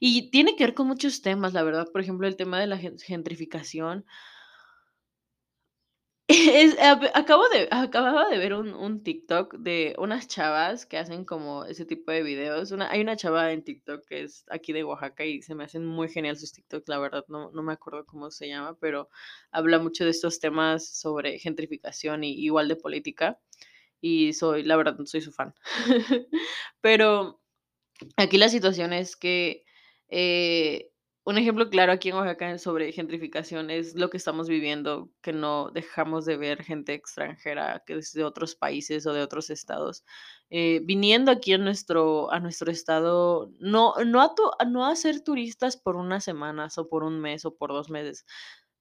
[0.00, 2.78] y tiene que ver con muchos temas, la verdad, por ejemplo, el tema de la
[2.78, 4.04] gen gentrificación.
[6.30, 6.76] Es
[7.14, 11.86] acabo de acababa de ver un un TikTok de unas chavas que hacen como ese
[11.86, 12.70] tipo de videos.
[12.70, 15.86] Una hay una chava en TikTok que es aquí de Oaxaca y se me hacen
[15.86, 19.08] muy genial sus TikToks, la verdad, no no me acuerdo cómo se llama, pero
[19.52, 23.40] habla mucho de estos temas sobre gentrificación y igual de política,
[24.00, 25.54] y soy la verdad, soy su fan.
[26.82, 27.40] Pero
[28.16, 29.64] Aquí la situación es que,
[30.08, 30.90] eh,
[31.28, 35.70] un ejemplo claro aquí en Oaxaca sobre gentrificación es lo que estamos viviendo, que no
[35.70, 40.04] dejamos de ver gente extranjera que es de otros países o de otros estados,
[40.50, 45.20] eh, viniendo aquí a nuestro a nuestro estado, no no a tu no a ser
[45.22, 48.24] turistas por unas semanas, o por un mes, o por 2 meses.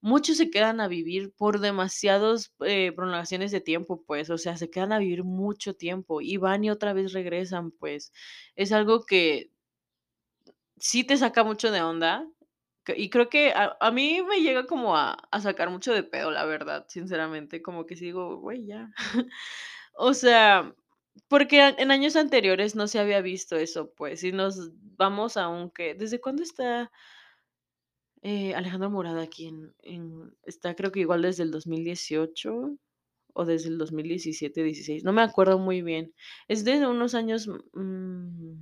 [0.02, 4.70] Muchos se quedan a vivir por demasiados, eh, prolongaciones de tiempo, pues, o sea, se
[4.70, 8.14] quedan a vivir mucho tiempo, y van y otra vez regresan, pues,
[8.56, 9.52] es algo que
[10.80, 12.28] sí te saca mucho de onda,
[12.96, 16.32] y creo que a a mí me llega como a a sacar mucho de pedo,
[16.32, 18.92] la verdad, sinceramente, como que sí digo: "Güey, ya".
[19.96, 20.76] O sea,
[21.30, 25.72] porque en años anteriores no se había visto eso, pues, si nos vamos a un
[25.72, 25.96] ¿qué?
[25.96, 26.92] ¿Desde cuándo está?
[28.24, 32.78] Eh, Alejandro Murada aquí en en está creo que igual desde el 2018
[33.34, 36.14] o desde el 2017, 16, no me acuerdo muy bien.
[36.48, 38.54] Es desde unos años, mm,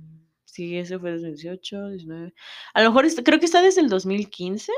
[0.56, 2.34] sí, ese fue 2018, 19,
[2.74, 4.72] a lo mejor creo que está desde el 2015.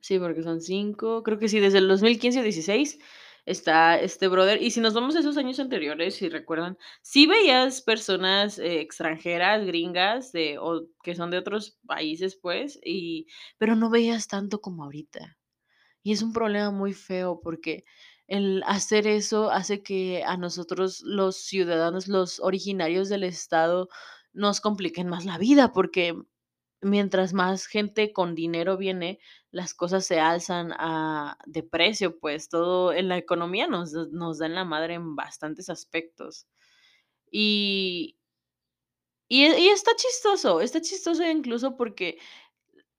[0.00, 2.98] Sí, porque son 5, creo que sí, desde el 2015 o 16
[3.46, 7.80] está este brother, y si nos vamos a esos años anteriores, si recuerdan, sí veías
[7.82, 13.26] personas, eh, extranjeras, gringas, de o que son de otros países, pues, y
[13.58, 15.38] pero no veías tanto como ahorita.
[16.02, 17.84] Y es un problema muy feo, porque
[18.28, 23.88] el hacer eso hace que a nosotros, los ciudadanos, los originarios del estado,
[24.34, 26.14] nos compliquen más la vida, porque
[26.82, 29.20] mientras más gente con dinero viene,
[29.52, 34.46] las cosas se alzan, ah, de precio, pues, todo en la economía nos nos da
[34.46, 36.46] en la madre en bastantes aspectos.
[37.32, 38.14] Y
[39.30, 42.18] y e está chistoso, está chistoso incluso porque,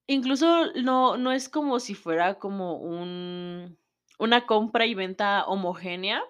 [0.08, 3.78] incluso no no es como si fuera como un
[4.20, 6.22] una compra y venta homogénea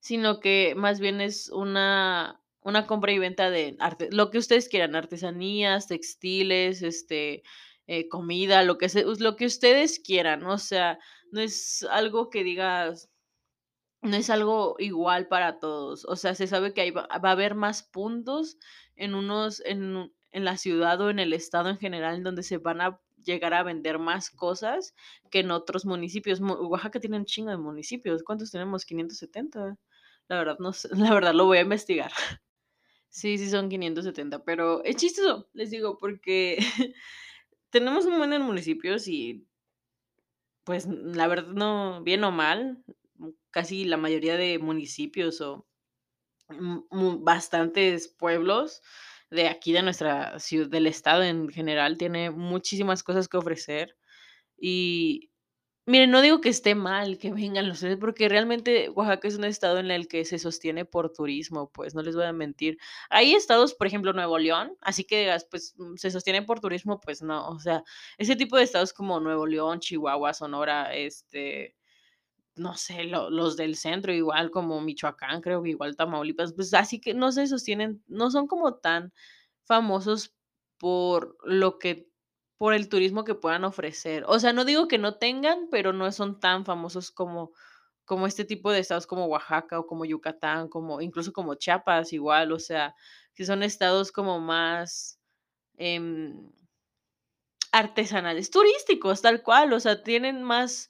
[0.00, 4.68] sino que más bien es una una compra y venta de arte lo que ustedes
[4.68, 7.42] quieran, artesanías, textiles, este,
[7.86, 10.98] eh, comida, lo que se lo que ustedes quieran, o sea,
[11.32, 13.10] no es algo que digas
[14.02, 17.54] no es algo igual para todos, o sea, se sabe que ahí va a haber
[17.54, 18.58] más puntos
[18.96, 22.58] en unos en en la ciudad o en el estado en general, en donde se
[22.58, 24.94] van a llegar a vender más cosas
[25.30, 26.40] que en otros municipios.
[26.40, 28.84] Mu Oaxaca tiene un chingo de municipios, ¿cuántos tenemos?
[28.84, 29.76] 570.
[30.28, 32.12] La verdad no sé, la verdad lo voy a investigar.
[33.08, 36.58] Sí, sí son 570, pero es chistoso, les digo, porque
[37.70, 39.46] tenemos un buen de municipios y
[40.64, 42.84] pues, la verdad no, bien o mal,
[43.50, 45.66] casi la mayoría de municipios o,
[46.48, 48.82] mm, bastantes pueblos
[49.30, 53.96] de aquí de nuestra ciu del estado en general, tiene muchísimas cosas que ofrecer.
[54.58, 55.30] Y
[55.86, 59.78] miren, no digo que esté mal que vengan los porque realmente Oaxaca es un estado
[59.78, 62.78] en el que se sostiene por turismo, pues, no les voy a mentir.
[63.10, 67.00] Hay estados, por ejemplo, Nuevo León, así que digas, pues, mm, se sostiene por turismo,
[67.00, 67.84] pues no, o sea,
[68.18, 71.76] ese tipo de estados como Nuevo León, Chihuahua, Sonora, este,
[72.60, 77.00] no sé, lo los del centro, igual como Michoacán, creo que igual Tamaulipas, pues, así
[77.00, 79.12] que no se sostienen, no son como tan
[79.64, 80.34] famosos
[80.78, 82.08] por lo que
[82.58, 84.24] por el turismo que puedan ofrecer.
[84.28, 87.52] O sea, no digo que no tengan, pero no son tan famosos como
[88.04, 92.52] como este tipo de estados como Oaxaca o como Yucatán, como incluso como Chiapas igual,
[92.52, 92.94] o sea,
[93.34, 95.20] que son estados como más,
[95.78, 96.50] em
[97.72, 100.88] artesanales, turísticos, tal cual, o sea, tienen más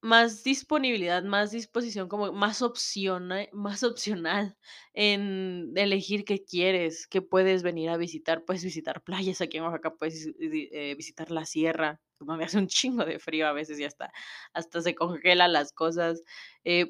[0.00, 4.56] más disponibilidad, más disposición, como más opcione más opcional
[4.94, 8.44] en elegir qué quieres, qué puedes venir a visitar.
[8.44, 13.04] Puedes visitar playas aquí en Oaxaca, puedes, eh, visitar la sierra, donde hace un chingo
[13.04, 14.12] de frío a veces y hasta
[14.52, 16.22] hasta se congelan las cosas,
[16.64, 16.86] eh,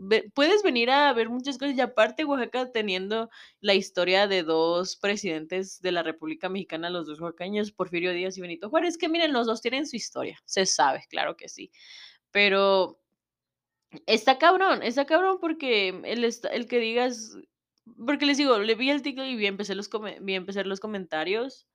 [0.00, 4.96] ve puedes venir a ver muchas cosas, y aparte Oaxaca teniendo la historia de 2
[4.96, 9.32] presidentes de la República Mexicana, los 2 oaxaqueños, Porfirio Díaz y Benito Juárez, que miren,
[9.32, 11.70] los 2 tienen su historia, se sabe, claro que sí.
[12.30, 12.98] Pero
[14.06, 17.36] está cabrón, está cabrón porque el el que digas
[18.06, 21.66] porque les digo, le vi el TikTok y vi empecé los vi empezar los comentarios,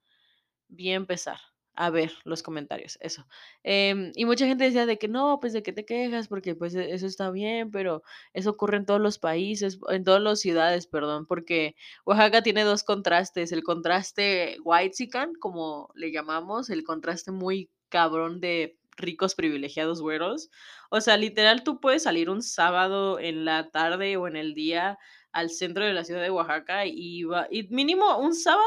[0.70, 1.40] vi empezar
[1.78, 3.28] a ver los comentarios, eso.
[3.64, 6.76] Em, y mucha gente decía de que: "No, pues, ¿de qué te quejas?, porque, pues,
[6.76, 10.88] e eso está bien, pero eso ocurre en todos los países, en todas los ciudades",
[10.88, 17.70] perdón, porque Oaxaca tiene 2 contrastes, el contraste whitexican, como le llamamos, el contraste muy
[17.90, 20.50] cabrón de ricos privilegiados güeros.
[20.90, 24.98] O sea, literal, tú puedes salir un sábado en la tarde o en el día
[25.32, 28.66] al centro de la ciudad de Oaxaca y va y mínimo un sábado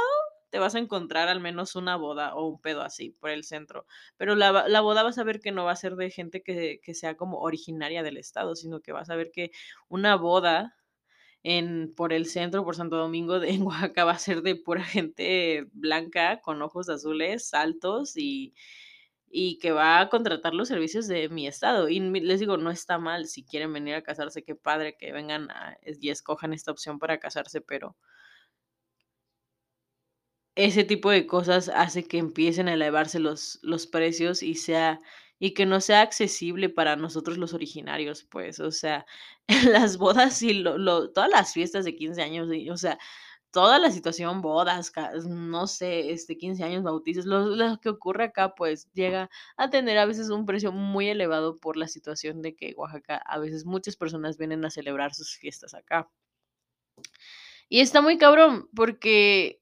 [0.50, 3.86] te vas a encontrar al menos una boda o un pedo así por el centro,
[4.16, 6.80] pero la la boda vas a ver que no va a ser de gente que
[6.82, 9.50] que sea como originaria del estado, sino que vas a ver que
[9.88, 10.76] una boda
[11.42, 14.84] en por el centro, por Santo Domingo de en Oaxaca va a ser de pura
[14.84, 18.54] gente blanca con ojos azules, altos y
[19.30, 21.88] y que va a contratar los servicios de mi estado.
[21.88, 25.50] Y les digo, no está mal, si quieren venir a casarse, qué padre que vengan
[25.52, 27.96] a y escojan esta opción para casarse, pero
[30.56, 35.00] ese tipo de cosas hace que empiecen a elevarse los los precios y sea
[35.38, 39.06] y que no sea accesible para nosotros los originarios, pues, o sea,
[39.82, 42.98] las bodas y lo lo todas las fiestas de 15 años y, o sea,
[43.52, 44.92] toda la situación, bodas,
[45.28, 49.98] no sé, este, 15 años, bautizos, lo lo que ocurre acá, pues, llega a tener
[49.98, 53.96] a veces un precio muy elevado por la situación de que Oaxaca, a veces muchas
[53.96, 56.10] personas vienen a celebrar sus fiestas acá.
[57.68, 59.59] Y está muy cabrón, porque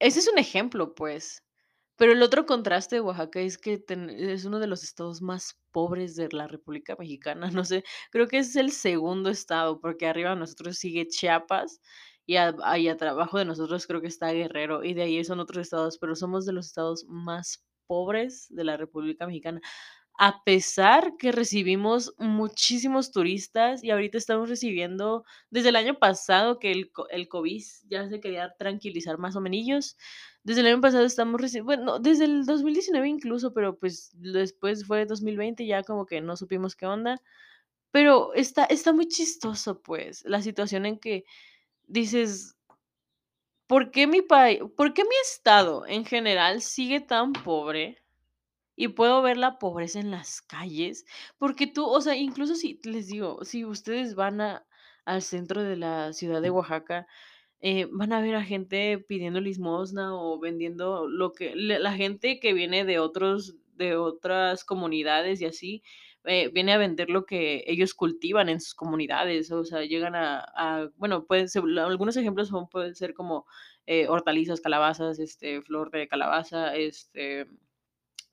[0.00, 1.42] ese es un ejemplo, pues.
[1.96, 6.16] Pero el otro contraste de Oaxaca es que es uno de los estados más pobres
[6.16, 10.36] de la República Mexicana, no sé, creo que es el segundo estado, porque arriba de
[10.36, 11.80] nosotros sigue Chiapas
[12.26, 15.40] y a ahí atra abajo de nosotros creo que está Guerrero, y de ahí son
[15.40, 19.60] otros estados, pero somos de los estados más pobres de la República Mexicana.
[20.18, 26.72] A pesar que recibimos muchísimos turistas y ahorita estamos recibiendo desde el año pasado que
[26.72, 29.96] el el COVID ya se quería tranquilizar más o menos.
[30.42, 35.04] Desde el año pasado estamos reci bueno, desde el 2019 incluso, pero, pues, después fue
[35.04, 37.20] 2020, ya como que no supimos qué onda.
[37.92, 41.24] Pero está está muy chistoso, pues, la situación en que
[41.88, 42.54] dices
[43.70, 47.98] ¿por qué mi pai por qué mi estado en general sigue tan pobre?
[48.76, 51.06] Y puedo ver la pobreza en las calles,
[51.38, 54.66] porque tú, o sea, incluso si les digo, si ustedes van a
[55.06, 57.06] al centro de la ciudad de Oaxaca,
[57.60, 62.52] eh, van a ver a gente pidiendo limosna o vendiendo lo que la gente que
[62.54, 65.82] viene de otros de otras comunidades y así,
[66.24, 70.40] eh, viene a vender lo que ellos cultivan en sus comunidades, o sea, llegan a
[70.56, 73.46] a bueno, pueden ser algunos ejemplos son pueden ser como,
[73.86, 77.46] eh, hortalizas, calabazas, este, flor de calabaza, este,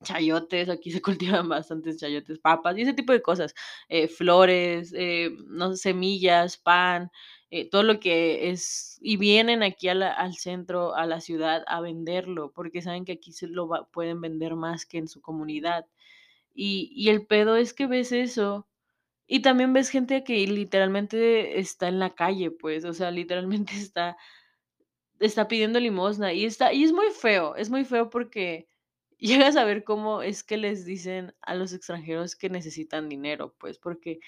[0.04, 1.02] chayotes, aquí se
[1.44, 3.56] cultivan bastantes chayotes, papas y ese tipo de cosas,
[3.90, 7.12] eh, flores, eh, no semillas, pan,
[7.52, 12.52] eh, todo lo que es y vienen aquí al centro, a la ciudad a venderlo,
[12.54, 15.86] porque saben que aquí se lo va pueden vender más que en su comunidad.
[16.54, 18.68] Y y el pedo es que ves eso,
[19.28, 24.18] y también ves gente que literalmente está en la calle, pues, o sea, literalmente está
[25.20, 28.68] está pidiendo limosna y está y es muy feo, es muy feo porque
[29.20, 33.80] llegas a ver cómo es que les dicen a los extranjeros que necesitan dinero, pues,
[33.80, 34.20] porque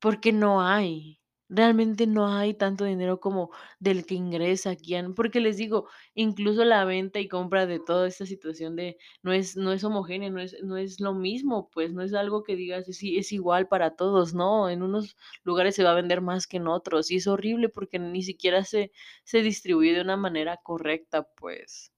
[0.00, 3.50] porque no hay, realmente no hay tanto dinero como
[3.80, 8.26] del que ingresa aquí porque les digo, incluso la venta y compra de toda esta
[8.26, 12.02] situación de no es no es homogénea, no es no es lo mismo, pues, no
[12.02, 15.92] es algo que digas, es es igual para todos, no, en unos lugares se va
[15.92, 18.92] a vender más que en otros, y es horrible porque ni siquiera se
[19.24, 21.88] se distribuye de una manera correcta, pues.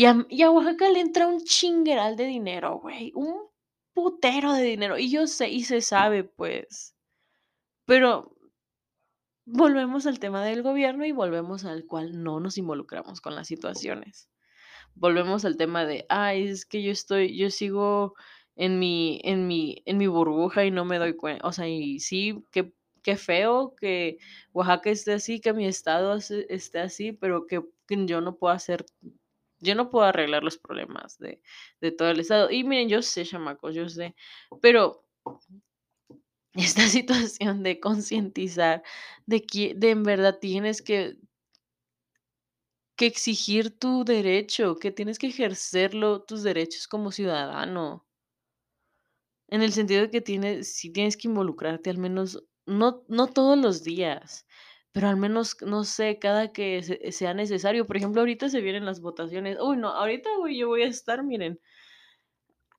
[0.00, 3.34] Y a y a Oaxaca le entra un chingueral de dinero, güey, un
[3.94, 6.94] putero de dinero, y yo sé, y se sabe, pues.
[7.86, 8.36] Pero
[9.46, 14.28] volvemos al tema del gobierno y volvemos al cual no nos involucramos con las situaciones.
[14.94, 18.14] Volvemos al tema de: "Ay, es que yo estoy yo sigo
[18.56, 22.00] en mi en mi en mi burbuja y no me doy cuen", o sea, y
[22.00, 24.18] sí, qué qué feo que
[24.52, 28.86] Oaxaca esté así, que mi estado esté así, pero que que yo no puedo hacer
[29.60, 31.42] yo no puedo arreglar los problemas de
[31.80, 32.50] de todo el estado.
[32.50, 34.14] Y miren, yo sé, chamacos, yo sé,
[34.62, 35.04] pero
[36.54, 38.82] esta situación de concientizar
[39.26, 41.18] de que de en verdad tienes que
[42.96, 48.04] que exigir tu derecho, que tienes que ejercerlo, tus derechos como ciudadano.
[49.48, 53.58] En el sentido de que tienes sí tienes que involucrarte al menos, no no todos
[53.58, 54.46] los días,
[54.92, 57.86] pero al menos, no sé, cada que se sea necesario.
[57.86, 59.58] Por ejemplo, ahorita se vienen las votaciones.
[59.60, 61.60] Uy, no, ahorita voy yo voy a estar, miren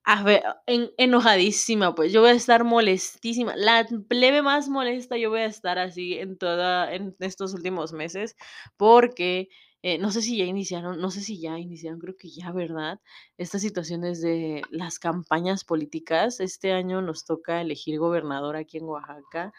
[0.05, 5.29] a ver, en enojadísima, pues, yo voy a estar molestísima, la plebe más molesta, yo
[5.29, 8.35] voy a estar así en toda en estos últimos meses,
[8.77, 9.49] porque,
[9.83, 12.99] eh, no sé si ya iniciaron, no sé si ya iniciaron, creo que ya, ¿verdad?
[13.37, 16.39] Estas situaciones de las campañas políticas.
[16.41, 19.53] Este año nos toca elegir gobernador aquí en Oaxaca,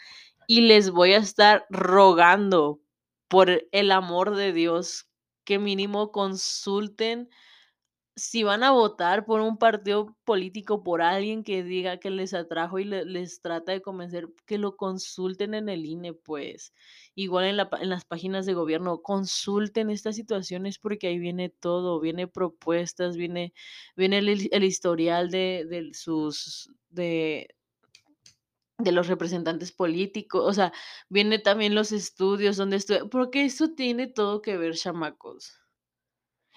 [0.51, 2.81] y les voy a estar rogando,
[3.29, 5.09] por el amor de Dios,
[5.45, 7.29] que mínimo consulten
[8.17, 12.79] si van a votar por un partido político, por alguien que diga que les atrajo
[12.81, 16.75] y le les trata de convencer, que lo consulten en el INE, pues.
[17.15, 22.01] Igual en la en las páginas de gobierno, consulten estas situaciones, porque ahí viene todo,
[22.01, 23.55] viene propuestas, viene
[23.97, 27.49] viene el el historial de de sus de
[28.83, 30.73] de los representantes políticos, o sea,
[31.09, 35.60] viene también los estudios donde estoy, porque eso tiene todo que ver, chamacos.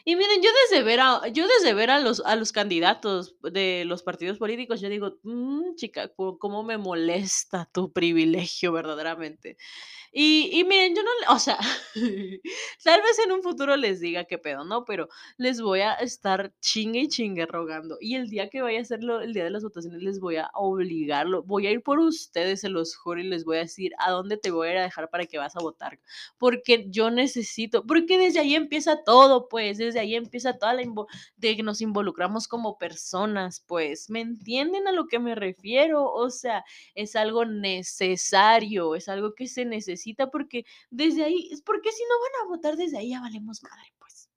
[0.05, 3.85] Y miren, yo desde ver a yo desde ver a los a los candidatos de
[3.85, 9.55] los partidos políticos, yo digo: "Mm, chica, cómo me molesta tu privilegio verdaderamente".
[10.13, 11.59] Y y miren, yo no o sea,
[12.83, 14.85] tal vez en un futuro les diga qué pedo, ¿no?
[14.85, 17.97] Pero les voy a estar chingue y chingue rogando.
[18.01, 20.49] Y el día que vaya a hacerlo, el día de las votaciones, les voy a
[20.55, 21.43] obligarlo.
[21.43, 24.37] Voy a ir por ustedes, se los juro, y les voy a decir a dónde
[24.37, 25.99] te voy a ir a dejar para que vas a votar.
[26.37, 30.83] Porque yo necesito, porque desde ahí empieza todo, pues, ahí empieza toda la
[31.37, 36.05] de que nos involucramos como personas, pues, ¿me entienden a lo que me refiero?
[36.11, 36.63] O sea,
[36.95, 42.15] es algo necesario, es algo que se necesita porque desde ahí, es porque si no
[42.19, 44.29] van a votar desde ahí ya valemos madre, pues.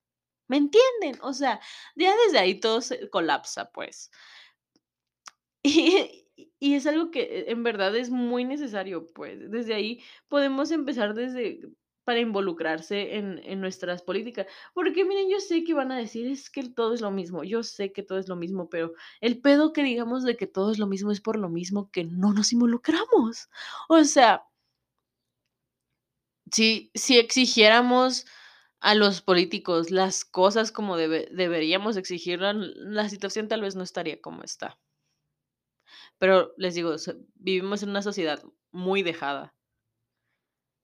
[0.48, 1.18] ¿Me entienden?
[1.22, 1.60] O sea,
[1.96, 4.10] ya desde ahí todo se colapsa, pues.
[5.62, 9.50] Y, y es algo que en verdad es muy necesario, pues.
[9.50, 11.60] Desde ahí podemos empezar desde
[12.06, 14.46] para involucrarse en, en nuestras políticas.
[14.74, 17.62] Porque miren, yo sé que van a decir, es que todo es lo mismo, yo
[17.64, 20.78] sé que todo es lo mismo, pero el pedo que digamos de que todo es
[20.78, 23.50] lo mismo es por lo mismo que no nos involucramos.
[23.88, 24.44] O sea,
[26.52, 28.26] si, si exigiéramos
[28.80, 34.20] a los políticos las cosas como debe- deberíamos exigirla, la situación tal vez no estaría
[34.20, 34.78] como está.
[36.18, 36.94] Pero les digo,
[37.36, 39.54] vivimos en una sociedad muy dejada,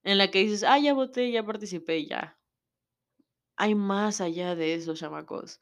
[0.05, 2.39] en la que dices, ah, ya voté, ya participé, ya.
[3.57, 5.59] Hay más allá de eso, chamacos.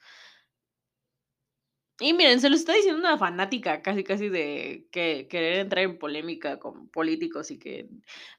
[2.03, 5.99] Y miren, se lo está diciendo una fanática, casi, casi de que querer entrar en
[5.99, 7.91] polémica con políticos y que...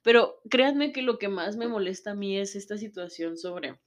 [0.02, 3.80] Pero créanme que lo que más me molesta a mí es esta situación sobre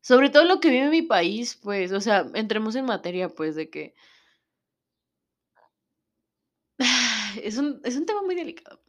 [0.00, 3.70] Sobre todo lo que vive mi país, pues, o sea, entremos en materia, pues, de
[3.70, 3.94] que
[7.42, 8.80] es un es un tema muy delicado.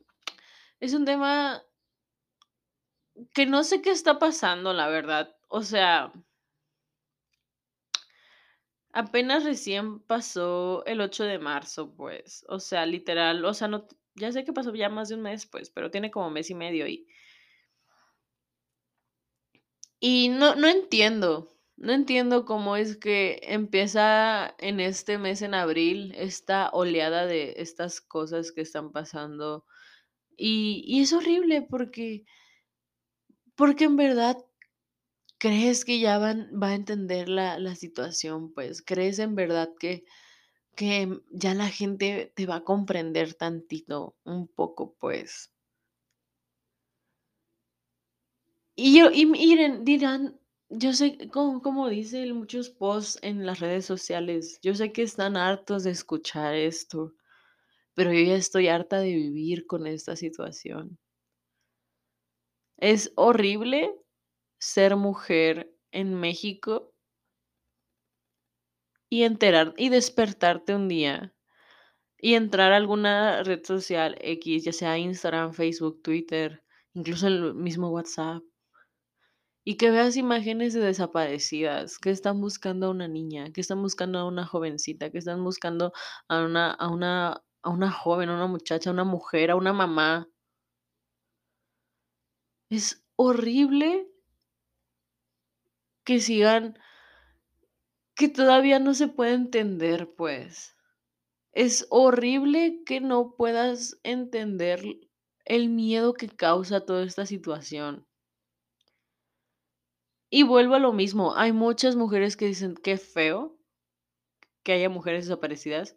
[0.80, 1.64] Es un tema
[3.34, 5.36] que no sé qué está pasando, la verdad.
[5.47, 6.11] O sea,
[8.93, 14.32] apenas recién pasó el 8 de marzo, pues, o sea, literal, o sea, no ya
[14.32, 16.88] sé que pasó ya más de un mes, pues, pero tiene como mes y medio
[16.88, 17.07] y
[19.99, 26.13] y no no entiendo, no entiendo cómo es que empieza en este mes, en abril,
[26.18, 29.66] esta oleada de estas cosas que están pasando
[30.38, 32.26] Y y es horrible porque
[33.56, 34.38] porque en verdad
[35.39, 40.06] crees que ya van va a entender la la situación, pues, crees en verdad que
[40.76, 45.51] que ya la gente te va a comprender tantito, un poco, pues.
[48.78, 50.39] Y yo y miren, dirán,
[50.70, 55.36] yo sé, como como dicen muchos posts en las redes sociales, yo sé que están
[55.38, 57.14] hartos de escuchar esto,
[57.95, 60.97] pero yo ya estoy harta de vivir con esta situación.
[62.78, 63.95] Es horrible
[64.59, 66.93] ser mujer en México
[69.09, 71.34] y enterar y despertarte un día
[72.17, 76.63] y entrar a alguna red social X, ya sea Instagram, Facebook, Twitter,
[76.93, 78.41] incluso el mismo WhatsApp,
[79.63, 84.19] y que veas imágenes de desaparecidas que están buscando a una niña, que están buscando
[84.19, 85.91] a una jovencita, que están buscando
[86.28, 89.73] a una, a una, a una joven, a una muchacha, a una mujer, a una
[89.73, 90.28] mamá.
[92.72, 94.07] Es horrible
[96.05, 96.78] que sigan,
[98.16, 100.76] que todavía no se puede entender, pues.
[101.53, 104.84] Es horrible que no puedas entender
[105.45, 108.05] el miedo que causa toda esta situación.
[110.32, 113.57] Y vuelvo a lo mismo, hay muchas mujeres que dicen: "Qué feo
[114.66, 115.95] que haya mujeres desaparecidas",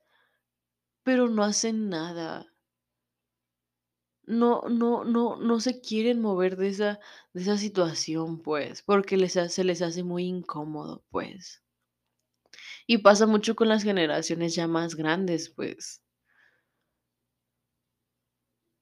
[1.07, 2.48] pero no hacen nada.
[4.29, 7.01] No no no no se quieren mover de esa
[7.33, 11.61] de esa situación, pues, porque les se les hace muy incómodo, pues.
[12.91, 15.99] Y pasa mucho con las generaciones ya más grandes, pues.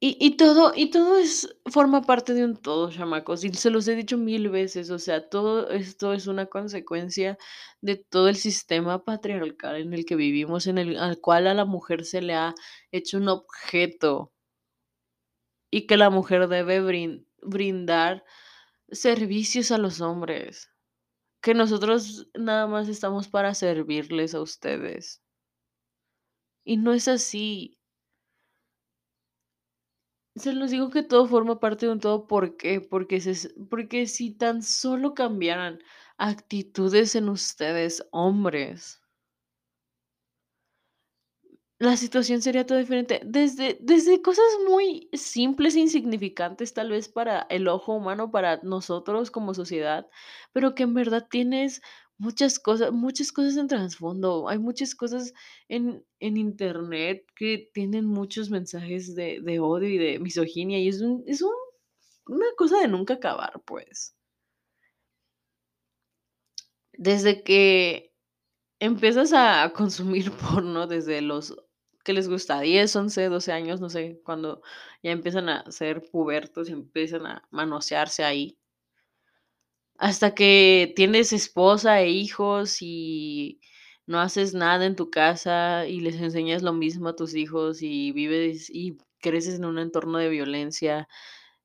[0.03, 3.89] Y y todo y todo es forma parte de un todo, chamacos, y se los
[3.89, 7.39] he dicho mil veces, o sea, todo esto es una consecuencia
[7.81, 11.65] de todo el sistema patriarcal en el que vivimos, en el al cual a la
[11.65, 12.55] mujer se le ha
[12.93, 14.33] hecho un objeto,
[15.71, 18.25] y que la mujer debe brin brindar
[18.91, 20.71] servicios a los hombres,
[21.43, 25.23] que nosotros nada más estamos para servirles a ustedes,
[26.65, 27.79] y no es así.
[30.35, 32.81] Se los digo que todo forma parte de un todo, ¿por qué?
[32.81, 33.21] Porque
[33.71, 35.79] porque si tan solo cambiaran
[36.19, 39.01] actitudes en ustedes, hombres,
[41.79, 43.21] la situación sería todo diferente.
[43.25, 49.31] Desde desde cosas muy simples e insignificantes, tal vez para el ojo humano, para nosotros
[49.31, 50.09] como sociedad,
[50.53, 51.83] pero que en verdad tienes
[52.19, 54.49] muchas cosas muchas cosas en trasfondo.
[54.49, 55.35] Hay muchas cosas
[55.69, 61.03] en en Internet que tienen muchos mensajes de de odio y de misoginia, y es
[61.03, 61.53] un es un
[62.29, 64.15] una cosa de nunca acabar, pues.
[66.95, 68.13] Desde que
[68.81, 71.57] empiezas a consumir porno desde los,
[72.07, 72.61] ¿qué les gusta?
[72.63, 74.63] 10, 11, 12 años, no sé, cuando
[75.05, 78.59] ya empiezan a ser pubertos y empiezan a manosearse ahí.
[79.99, 83.61] Hasta que tienes esposa e hijos y
[84.07, 88.13] no haces nada en tu casa y les enseñas lo mismo a tus hijos y
[88.13, 91.09] vives y creces en un entorno de violencia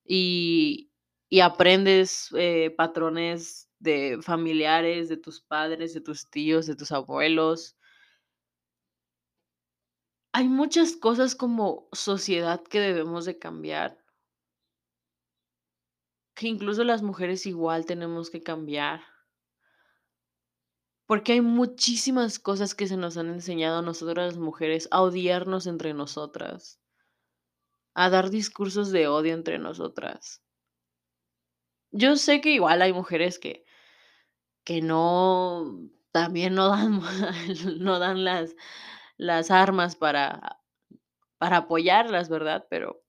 [0.06, 0.88] y
[1.34, 7.78] y aprendes, eh, patrones de familiares, de tus padres, de tus tíos, de tus abuelos.
[10.34, 13.98] Hay muchas cosas como sociedad que debemos de cambiar.
[16.36, 19.02] Que incluso las mujeres igual tenemos que cambiar.
[21.06, 25.68] Porque hay muchísimas cosas que se nos han enseñado a nosotras las mujeres a odiarnos
[25.68, 26.80] entre nosotras.
[27.94, 30.42] A dar discursos de odio entre nosotras.
[31.92, 33.66] Yo sé que igual hay mujeres que
[34.64, 37.02] que no, también no dan
[37.80, 38.56] no dan las
[39.22, 40.58] las armas para
[41.40, 42.68] para apoyarlas, ¿verdad?
[42.70, 43.04] Pero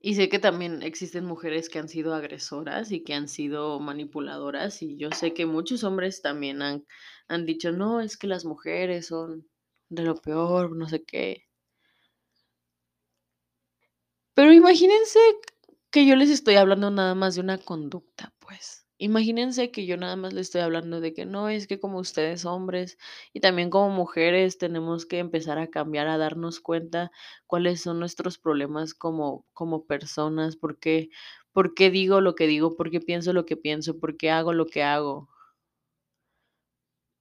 [0.00, 4.80] y sé que también existen mujeres que han sido agresoras y que han sido manipuladoras,
[4.82, 6.86] y yo sé que muchos hombres también han
[7.28, 9.46] han dicho: "No, es que las mujeres son
[9.90, 11.46] de lo peor, no sé qué".
[14.34, 15.18] Pero imagínense
[15.90, 18.85] que yo les estoy hablando nada más de una conducta, pues.
[18.98, 22.44] Imagínense que yo nada más les estoy hablando de que no, es que como ustedes
[22.46, 22.96] hombres
[23.34, 27.10] y también como mujeres tenemos que empezar a cambiar, a darnos cuenta
[27.46, 31.10] cuáles son nuestros problemas como como personas, por qué
[31.52, 34.52] por qué digo lo que digo, por qué pienso lo que pienso, por qué hago
[34.54, 35.28] lo que hago.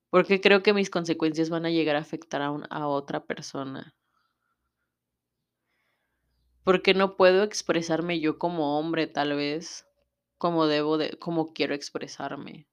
[0.09, 3.93] Porque creo que mis consecuencias van a llegar a afectar a un a otra persona.
[6.65, 9.85] Porque no puedo expresarme yo como hombre, tal vez,
[10.45, 12.67] como debo de como quiero expresarme.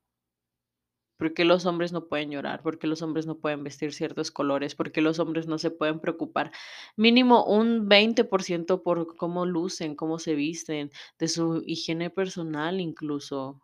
[1.19, 2.63] ¿Por qué los hombres no pueden llorar?
[2.63, 4.75] ¿Por qué los hombres no pueden vestir ciertos colores?
[4.75, 6.53] ¿Por qué los hombres no se pueden preocupar
[6.97, 13.63] mínimo un 20% por cómo lucen, cómo se visten, de su higiene personal incluso?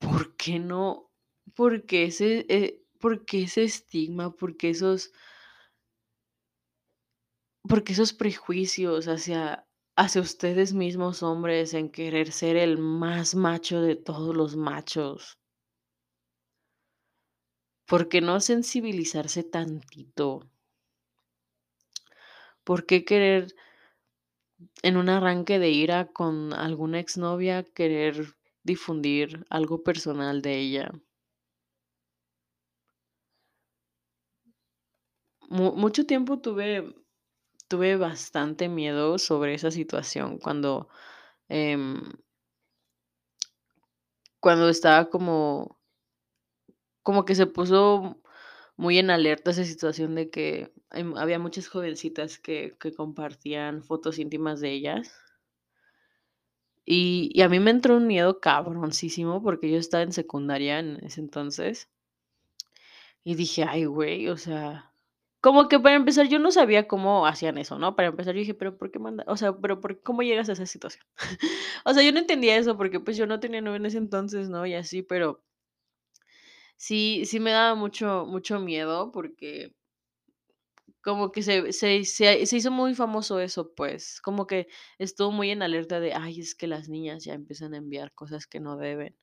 [0.00, 1.10] ¿Por qué no?
[1.54, 2.82] ¿Por qué ese, eh,
[3.32, 4.36] ese estigma?
[4.36, 5.12] ¿Por qué esos
[7.68, 13.96] Porque esos prejuicios hacia hacia ustedes mismos, hombres, en querer ser el más macho de
[13.96, 15.38] todos los machos.
[17.86, 20.28] ¿Por qué no sensibilizarse tantito?
[22.64, 23.54] ¿Por qué querer
[24.82, 30.92] en un arranque de ira con alguna exnovia, querer difundir algo personal de ella?
[35.56, 36.68] Mu mucho tiempo tuve
[37.72, 40.88] tuve bastante miedo sobre esa situación cuando,
[41.48, 42.00] em
[44.42, 45.78] cuando estaba como
[47.02, 48.20] como que se puso
[48.76, 54.60] muy en alerta esa situación de que, em, había muchas jovencitas que compartían fotos íntimas
[54.60, 55.12] de ellas.
[56.86, 60.96] Y y a mí me entró un miedo cabroncísimo, porque yo estaba en secundaria en
[61.04, 61.86] ese entonces.
[63.26, 64.91] Y dije: "Ay, güey", o sea,
[65.42, 67.96] como que para empezar, yo no sabía cómo hacían eso, ¿no?
[67.96, 69.24] Para empezar, yo dije: "Pero, ¿por qué manda?".
[69.28, 71.04] O sea, pero, ¿por cómo llegas a esa situación?
[71.86, 74.48] O sea, yo no entendía eso porque, pues, yo no tenía novio en ese entonces,
[74.50, 74.66] ¿no?
[74.66, 75.42] Y así, pero
[76.76, 79.74] sí sí me daba mucho mucho miedo porque
[81.02, 84.68] como que se se se se hizo muy famoso eso, pues, como que
[84.98, 88.46] estuvo muy en alerta de: "Ay, es que las niñas ya empiezan a enviar cosas
[88.46, 89.16] que no deben".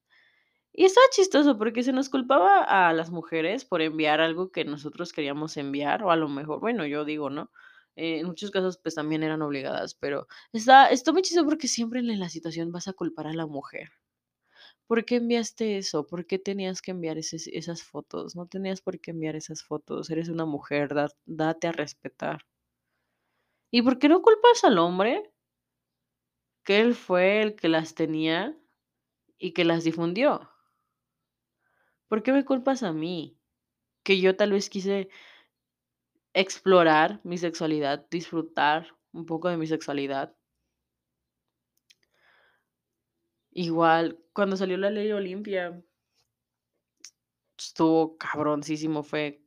[0.76, 5.12] Y estaba chistoso porque se nos culpaba a las mujeres por enviar algo que nosotros
[5.14, 7.52] queríamos enviar, o a lo mejor, bueno, yo digo, ¿no?
[7.96, 12.00] Eh, en muchos casos, pues, también eran obligadas, pero está está muy chistoso porque siempre
[12.00, 13.90] en la situación vas a culpar a la mujer.
[14.88, 16.08] ¿Por qué enviaste eso?
[16.08, 18.36] ¿Por qué tenías que enviar esas fotos?
[18.36, 22.44] No tenías por qué enviar esas fotos, eres una mujer, da date a respetar.
[23.74, 25.32] ¿Y por qué no culpas al hombre?
[26.66, 28.58] Que él fue el que las tenía
[29.40, 30.50] y que las difundió.
[32.10, 33.38] ¿Por qué me culpas a mí?
[34.04, 35.10] Que yo tal vez quise
[36.34, 40.36] explorar mi sexualidad, disfrutar un poco de mi sexualidad.
[43.52, 45.84] Igual, cuando salió la ley Olimpia
[47.58, 49.44] estuvo cabroncísimo, fue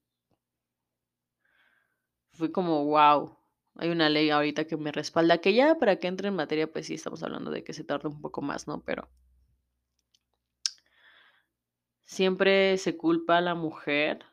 [2.32, 3.38] fue como, guau,
[3.76, 6.86] hay una ley ahorita que me respalda, que ya para que entre en materia, pues
[6.86, 8.82] sí estamos hablando de que se tarda un poco más, ¿no?
[8.84, 9.08] Pero
[12.04, 14.24] siempre se culpa a la mujer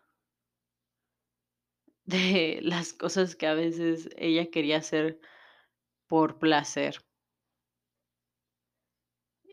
[2.05, 5.20] de las cosas que a veces ella quería hacer
[6.07, 6.97] por placer.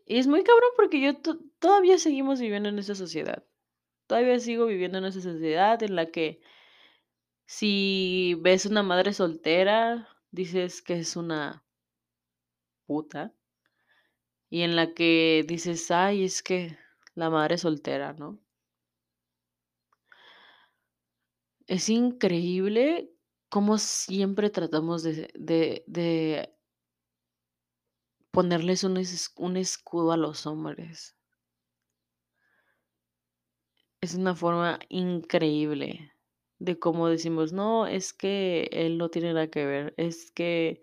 [0.06, 3.44] Y es muy cabrón porque yo to todavía seguimos viviendo en esa sociedad.
[4.06, 6.40] Todavía sigo viviendo en esa sociedad en la que
[7.46, 11.64] si ves una madre soltera, dices que es una
[12.86, 13.32] puta.
[14.50, 16.76] Y en la que dices: "Ay, es que
[17.16, 18.38] la madre soltera", ¿no?
[21.68, 23.10] Es increíble
[23.48, 25.84] cómo siempre tratamos de de
[28.30, 28.96] ponerles un
[29.36, 31.16] un escudo a los hombres.
[34.00, 36.12] Es una forma increíble
[36.58, 40.80] de cómo decimos: "No, es que él no tiene nada que ver, es que,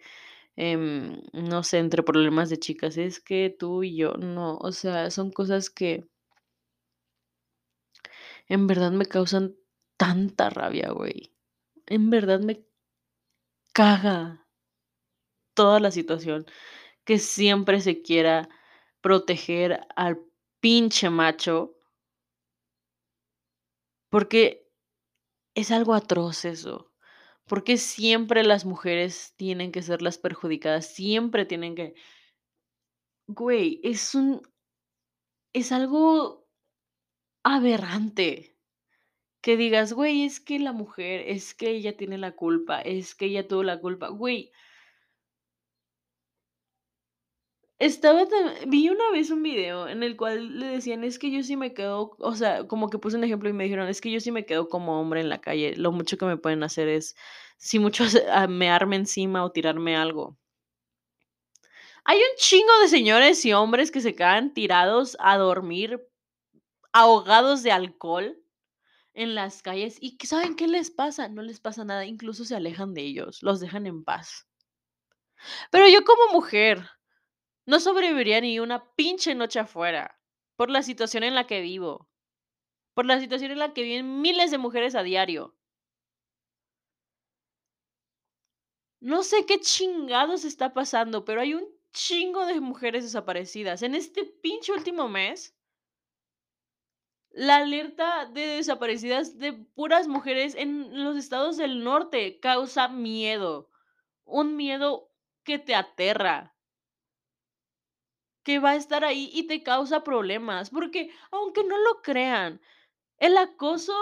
[0.57, 5.11] em, no sé, entre problemas de chicas, es que tú y yo", no, o sea,
[5.11, 6.05] son cosas que
[8.47, 9.55] en verdad me causan
[9.97, 11.35] tanta rabia, güey.
[11.85, 12.65] En verdad me
[13.73, 14.47] caga
[15.53, 16.45] toda la situación,
[17.05, 18.49] que siempre se quiera
[19.01, 20.19] proteger al
[20.59, 21.75] pinche macho
[24.09, 24.69] porque
[25.55, 26.91] es algo atroz eso.
[27.45, 31.95] Porque siempre las mujeres tienen que ser las perjudicadas, siempre tienen que
[33.27, 34.41] güey, es un
[35.53, 36.42] es algo
[37.43, 38.55] aberrante
[39.41, 43.25] que digas: "Güey, es que la mujer, es que ella tiene la culpa, es que
[43.27, 44.51] ella tuvo la culpa", güey.
[47.79, 48.37] Estaba ta
[48.67, 51.73] vi una vez un video en el cual le decían: "Es que yo sí me
[51.73, 54.31] quedo", o sea, como que puse un ejemplo y me dijeron: "Es que yo sí
[54.31, 57.15] me quedo como hombre en la calle, lo mucho que me pueden hacer es,
[57.57, 60.37] si mucho es ah, mearme encima o tirarme algo".
[62.05, 66.01] Hay un chingo de señores y hombres que se quedan tirados a dormir,
[66.93, 68.39] ahogados de alcohol
[69.13, 71.27] en las calles, ¿y saben qué les pasa?
[71.29, 74.47] No les pasa nada, incluso se alejan de ellos, los dejan en paz.
[75.71, 76.89] Pero yo como mujer,
[77.65, 80.19] no sobreviviría ni una pinche noche afuera,
[80.55, 82.09] por la situación en la que vivo,
[82.93, 85.55] por la situación en la que viven miles de mujeres a diario.
[89.01, 93.83] No sé qué chingados está pasando, pero hay un chingo de mujeres desaparecidas.
[93.83, 95.55] En este pinche último mes
[97.33, 103.69] la alerta de desaparecidas de puras mujeres en los estados del norte causa miedo,
[104.23, 105.11] un miedo
[105.43, 106.55] que te aterra.
[108.43, 112.61] Que va a estar ahí y te causa problemas, porque aunque no lo crean,
[113.17, 113.93] el acoso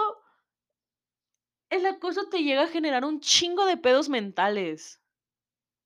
[1.70, 5.00] el acoso te llega a generar un chingo de pedos mentales.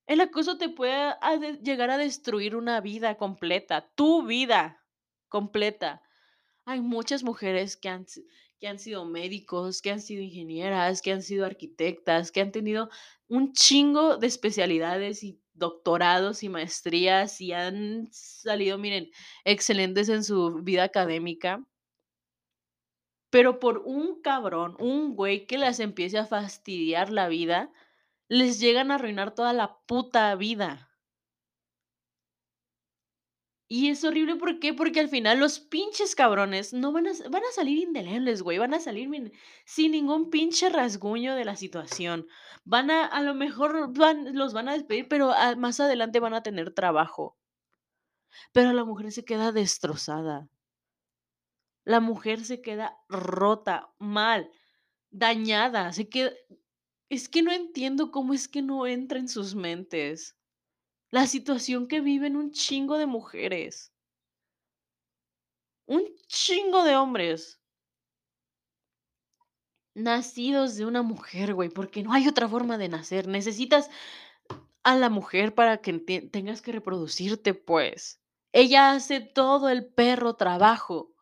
[0.08, 1.14] El acoso te puede
[1.62, 4.84] llegar a destruir una vida completa, tu vida
[5.28, 6.02] completa.
[6.68, 8.06] Hay muchas mujeres que han
[8.58, 12.90] que han sido médicos, que han sido ingenieras, que han sido arquitectas, que han tenido
[13.28, 19.10] un chingo de especialidades y doctorados y maestrías, y han salido, miren,
[19.44, 21.64] excelentes en su vida académica.
[23.30, 27.72] Pero por un cabrón, un güey que las empiece a fastidiar la vida,
[28.28, 30.90] les llegan a arruinar toda la puta vida.
[33.70, 34.36] Y es horrible.
[34.36, 38.74] Porque al final los pinches cabrones no van a van a salir indelebles, güey, van
[38.74, 39.08] a salir
[39.64, 42.26] sin ningún pinche rasguño de la situación.
[42.64, 46.34] Van a a lo mejor van los van a despedir, pero, ah, más adelante van
[46.34, 47.36] a tener trabajo.
[48.54, 50.48] Pero la mujer se queda destrozada.
[51.86, 54.50] La mujer se queda rota, mal,
[55.10, 56.32] dañada, se queda
[57.10, 60.35] es que no entiendo cómo es que no entra en sus mentes.
[61.12, 63.92] La situación que viven un chingo de mujeres.
[65.88, 67.60] Un chingo de hombres.
[69.94, 73.28] Nacidos de una mujer, güey, porque no hay otra forma de nacer.
[73.28, 73.88] Necesitas
[74.84, 78.22] a la mujer para que te tengas que reproducirte, pues.
[78.52, 81.14] Ella hace todo el perro trabajo.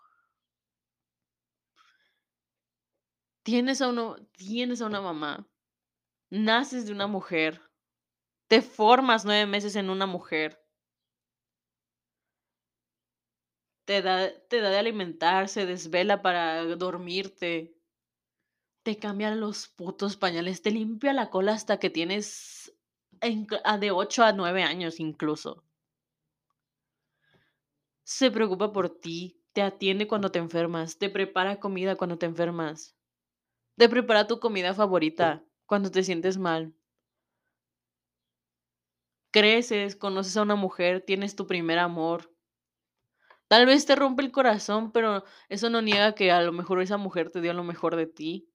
[3.44, 5.46] Tienes a uno tienes a una mamá,
[6.30, 7.62] naces de una mujer,
[8.54, 10.64] te formas 9 meses en una mujer.
[13.84, 17.74] Te da te da de alimentar, se desvela para dormirte.
[18.84, 22.72] Te cambia los putos pañales, te limpia la cola hasta que tienes
[23.20, 25.64] en ah, de 8 a 9 años, incluso.
[28.04, 32.94] Se preocupa por ti, te atiende cuando te enfermas, te prepara comida cuando te enfermas,
[33.76, 36.72] te prepara tu comida favorita cuando te sientes mal.
[39.34, 42.32] Creces, conoces a una mujer, tienes tu primer amor.
[43.48, 46.98] Tal vez te rompe el corazón, pero eso no niega que a lo mejor esa
[46.98, 48.48] mujer te dio lo mejor de ti.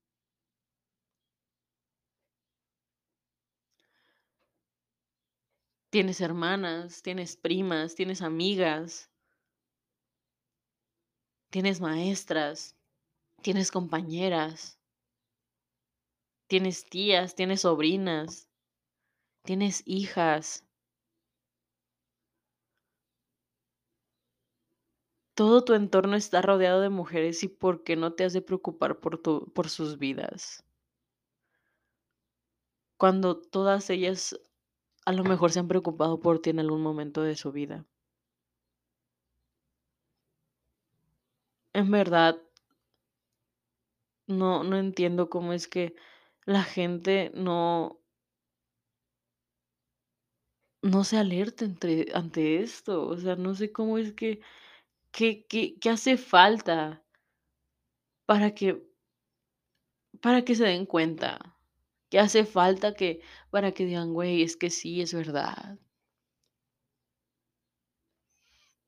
[5.90, 9.12] Tienes hermanas, tienes primas, tienes amigas.
[11.50, 12.78] Tienes maestras,
[13.42, 14.80] tienes compañeras.
[16.48, 18.48] Tienes tías, tienes sobrinas,
[19.44, 20.69] tienes hijas.
[25.40, 29.00] Todo tu entorno está rodeado de mujeres, ¿y por qué no te has de preocupar
[29.00, 30.66] por tu por sus vidas?
[32.98, 34.38] Cuando todas ellas,
[35.06, 37.86] a lo mejor, se han preocupado por ti en algún momento de su vida.
[41.74, 42.40] En verdad
[44.28, 45.96] no no entiendo cómo es que
[46.46, 48.00] la gente no
[50.84, 51.66] no se alerta
[52.14, 54.42] ante esto, o sea, no sé cómo es que
[55.12, 57.04] qué hace falta
[58.26, 58.70] para que
[60.22, 61.58] para que se den cuenta,
[62.10, 65.80] qué hace falta que para que digan: "Güey, es que sí, es verdad".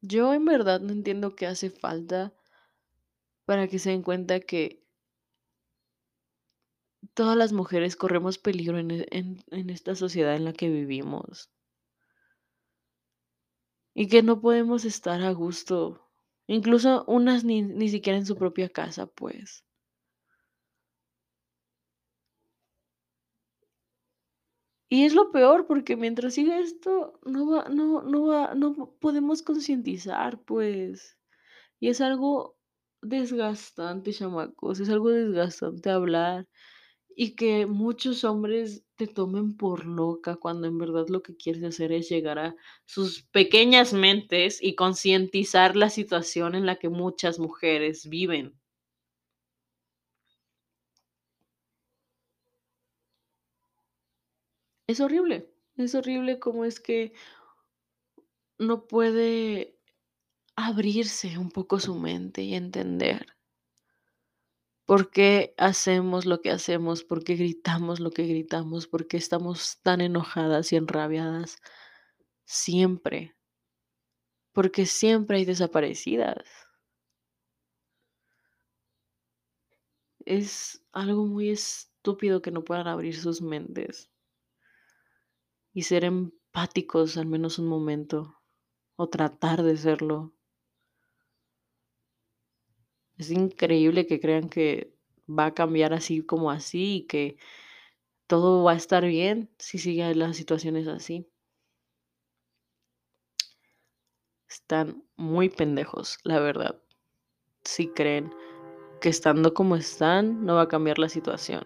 [0.02, 2.34] Yo en verdad no entiendo qué hace falta
[3.46, 4.82] para que se den cuenta que
[7.14, 11.50] todas las mujeres corremos peligro en e en en esta sociedad en la que vivimos.
[13.94, 16.11] Y que no podemos estar a gusto,
[16.56, 19.64] incluso unas ni ni siquiera en su propia casa, pues.
[24.89, 29.41] Y es lo peor, porque mientras siga esto, no va no no va no podemos
[29.41, 31.18] concientizar, pues.
[31.80, 32.58] Y es algo
[33.02, 36.47] desgastante, chamacos, es algo desgastante hablar,
[37.16, 41.91] y que muchos hombres te tomen por loca, cuando en verdad lo que quieres hacer
[41.91, 42.55] es llegar a
[42.86, 48.59] sus pequeñas mentes y concientizar la situación en la que muchas mujeres viven.
[54.88, 57.14] Es horrible, es horrible cómo es que
[58.59, 59.78] no puede
[60.55, 63.28] abrirse un poco su mente y entender
[64.92, 69.80] por qué hacemos lo que hacemos, por qué gritamos lo que gritamos, por qué estamos
[69.84, 71.62] tan enojadas y enrabiadas
[72.44, 73.34] siempre.
[74.52, 76.44] Porque siempre hay desaparecidas.
[80.26, 84.12] Es algo muy estúpido que no puedan abrir sus mentes.
[85.74, 88.42] Y ser empáticos al menos un momento,
[88.98, 90.34] o tratar de serlo.
[93.22, 94.96] Es increíble que crean que
[95.30, 97.38] va a cambiar así como así, y que
[98.26, 101.30] todo va a estar bien si sigue las situaciones así.
[104.50, 106.82] Están muy pendejos, la verdad.
[107.64, 108.34] Si creen
[109.02, 111.62] que estando como están no va a cambiar la situación.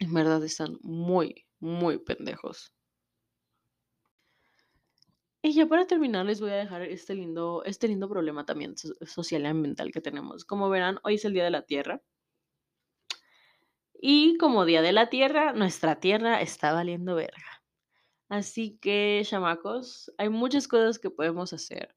[0.00, 2.72] En verdad están muy, muy pendejos.
[5.42, 8.92] Y ya para terminar, les voy a dejar este lindo este lindo problema también so
[9.06, 10.44] social y ambiental que tenemos.
[10.44, 12.02] Como verán, hoy es el Día de la Tierra.
[14.02, 17.62] Y como Día de la Tierra, nuestra tierra está valiendo verga.
[18.28, 21.96] Así que, chamacos, hay muchas cosas que podemos hacer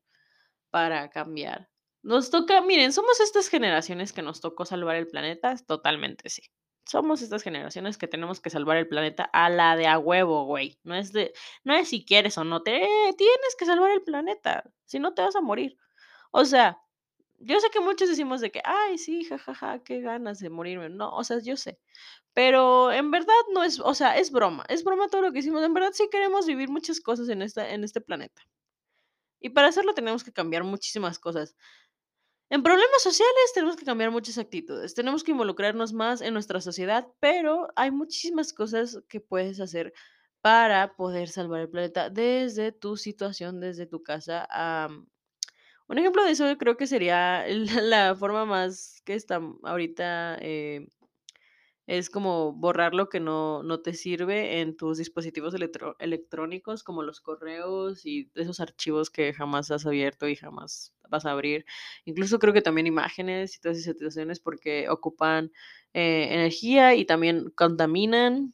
[0.72, 1.70] para cambiar.
[2.04, 6.44] Nos toca miren, somos estas generaciones que nos tocó salvar el planeta, totalmente sí.
[6.86, 10.78] Somos estas generaciones que tenemos que salvar el planeta a la de a huevo, güey.
[10.84, 12.72] No es de no es si quieres o no, te
[13.18, 15.78] tienes que salvar el planeta, si no te vas a morir.
[16.32, 16.80] O sea,
[17.40, 20.50] yo sé que muchos decimos de que: "Ay, sí, ja, ja, ja, qué ganas de
[20.50, 20.90] morirme".
[20.90, 21.80] No, o sea, yo sé,
[22.34, 25.64] pero en verdad no es, o sea, es broma, es broma todo lo que hicimos.
[25.64, 28.44] En verdad sí queremos vivir muchas cosas en esta en este planeta.
[29.40, 31.56] Y para hacerlo tenemos que cambiar muchísimas cosas.
[32.54, 37.08] En problemas sociales tenemos que cambiar muchas actitudes, tenemos que involucrarnos más en nuestra sociedad,
[37.20, 39.92] pero hay muchísimas cosas que puedes hacer
[40.40, 45.08] para poder salvar el planeta desde tu situación, desde tu casa, am,
[45.88, 50.88] un ejemplo de eso creo que sería la la forma más que está ahorita, eh,
[51.88, 57.04] es como borrar lo que no no te sirve en tus dispositivos electro electrónicos, como
[57.04, 61.66] los correos y esos archivos que jamás has abierto y jamás vas a abrir.
[62.06, 65.52] Incluso creo que también imágenes y todas esas situaciones porque ocupan,
[65.94, 68.54] eh, energía y también contaminan.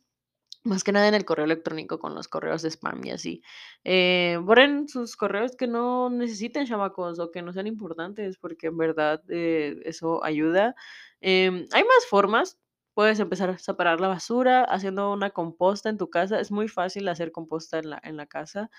[0.66, 3.42] Más que nada en el correo electrónico con los correos de spam y así.
[3.86, 8.78] Eh, borren sus correos que no necesiten, chamacos, o que no sean importantes, porque en
[8.78, 10.76] verdad eh, eso ayuda.
[11.22, 12.60] Em, hay más formas.
[12.94, 16.40] Puedes empezar a separar la basura haciendo una composta en tu casa.
[16.40, 18.70] Es muy fácil hacer composta en la, en la casa.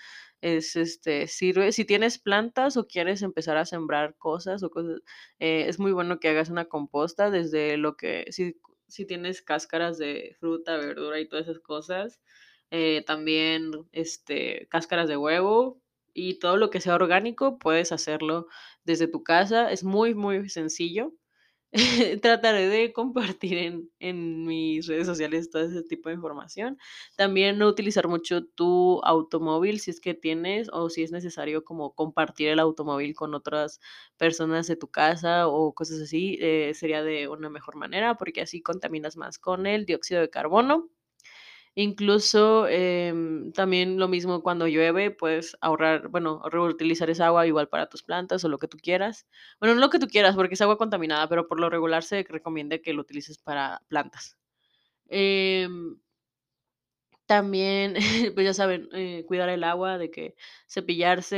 [0.40, 1.72] Es este, sirve.
[1.72, 5.00] Si tienes plantas o quieres empezar a sembrar cosas o cosas,
[5.38, 8.56] eh, es muy bueno que hagas una composta desde lo que, si
[8.88, 12.20] si tienes cáscaras de fruta, verdura y todas esas cosas.
[12.72, 15.80] Eh, también este, cáscaras de huevo
[16.12, 18.46] y todo lo que sea orgánico, puedes hacerlo
[18.84, 19.70] desde tu casa.
[19.70, 21.12] Es muy, muy sencillo.
[22.22, 26.78] Trataré de compartir en, en mis redes sociales todo ese tipo de información.
[27.16, 31.94] También no utilizar mucho tu automóvil si es que tienes o si es necesario como
[31.94, 33.80] compartir el automóvil con otras
[34.16, 38.62] personas de tu casa o cosas así, eh, sería de una mejor manera porque así
[38.62, 40.90] contaminas más con el dióxido de carbono.
[41.76, 47.88] Incluso, em, también lo mismo cuando llueve, puedes ahorrar, bueno, reutilizar esa agua igual para
[47.88, 49.26] tus plantas o lo que tú quieras.
[49.60, 52.24] Bueno, no lo que tú quieras, porque es agua contaminada, pero por lo regular se
[52.28, 54.36] recomienda que lo utilices para plantas.
[55.08, 55.98] Em,
[57.26, 57.94] también,
[58.34, 60.34] pues ya saben, eh, cuidar el agua, de que
[60.68, 61.36] cepillarse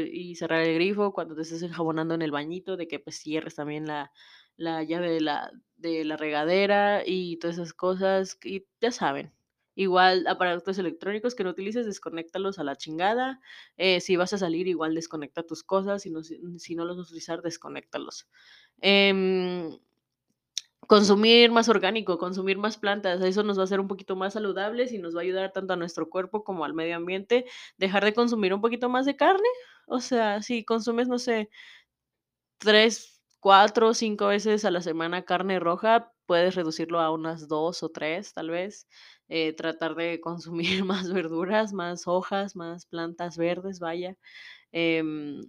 [0.00, 3.16] eh, y cerrar el grifo cuando te estés enjabonando en el bañito, de que pues
[3.20, 4.12] cierres también la,
[4.56, 8.38] la llave de la, de la regadera y todas esas cosas.
[8.44, 9.32] Y ya saben,
[9.78, 13.40] igual aparatos electrónicos que no utilices, desconéctalos a la chingada.
[13.76, 16.02] Eh, si vas a salir, igual desconecta tus cosas.
[16.02, 18.28] Si no, si, no los vas a utilizar, desconéctalos.
[18.80, 19.70] Em,
[20.88, 24.90] Consumir más orgánico, consumir más plantas, eso nos va a hacer un poquito más saludables
[24.92, 27.44] y nos va a ayudar tanto a nuestro cuerpo como al medio ambiente.
[27.76, 29.48] Dejar de consumir un poquito más de carne,
[29.86, 31.50] o sea, si consumes, no sé,
[32.58, 37.90] 3, 4, 5 veces a la semana carne roja, puedes reducirlo a unas 2 o
[37.90, 38.88] 3, tal vez.
[39.28, 44.16] Eh, tratar de consumir más verduras, más hojas, más plantas verdes, vaya.
[44.72, 45.40] Em,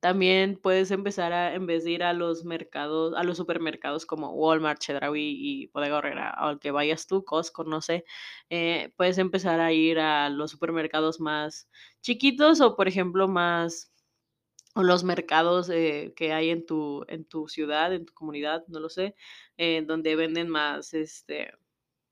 [0.00, 4.32] también puedes empezar a, en vez de ir a los mercados, a los supermercados como
[4.32, 8.04] Walmart, Chedraui y Bodega Aurrera, al que vayas tú, Costco, no sé,
[8.48, 11.68] eh, puedes empezar a ir a los supermercados más
[12.02, 13.89] chiquitos o, por ejemplo, más,
[14.74, 18.80] o los mercados eh, que hay en tu, en tu ciudad, en tu comunidad, no
[18.80, 19.14] lo sé,
[19.86, 21.52] donde venden más, este,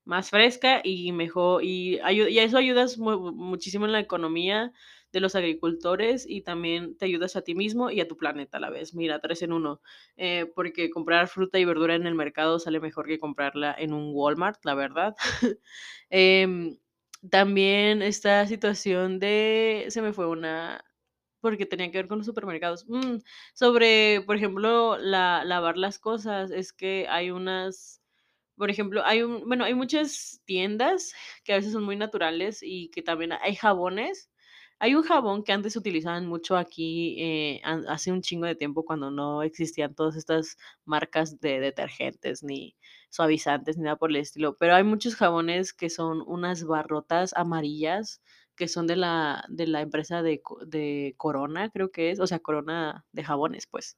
[0.05, 4.71] más fresca y mejor, y, y eso ayudas mu- muchísimo en la economía
[5.11, 8.61] de los agricultores y también te ayudas a ti mismo y a tu planeta a
[8.61, 8.93] la vez.
[8.95, 9.81] Mira, tres en uno,
[10.17, 14.11] eh, porque comprar fruta y verdura en el mercado sale mejor que comprarla en un
[14.13, 15.15] Walmart, la verdad.
[16.09, 16.77] Em,
[17.29, 20.83] también esta situación de, se me fue una,
[21.41, 22.85] porque tenía que ver con los supermercados.
[22.87, 23.17] Mm,
[23.53, 28.01] sobre, por ejemplo, la, lavar las cosas, es que hay unas
[28.57, 31.13] por ejemplo, hay un bueno, hay muchas tiendas
[31.43, 34.29] que a veces son muy naturales y que también hay jabones.
[34.79, 39.11] Hay un jabón que antes utilizaban mucho aquí, eh, hace un chingo de tiempo cuando
[39.11, 42.77] no existían todas estas marcas de detergentes, ni
[43.09, 48.21] suavizantes, ni nada por el estilo, pero hay muchos jabones que son unas barrotas amarillas,
[48.59, 52.39] que son de la de la empresa de de Corona, creo que es, o sea,
[52.41, 53.97] Corona de jabones, pues.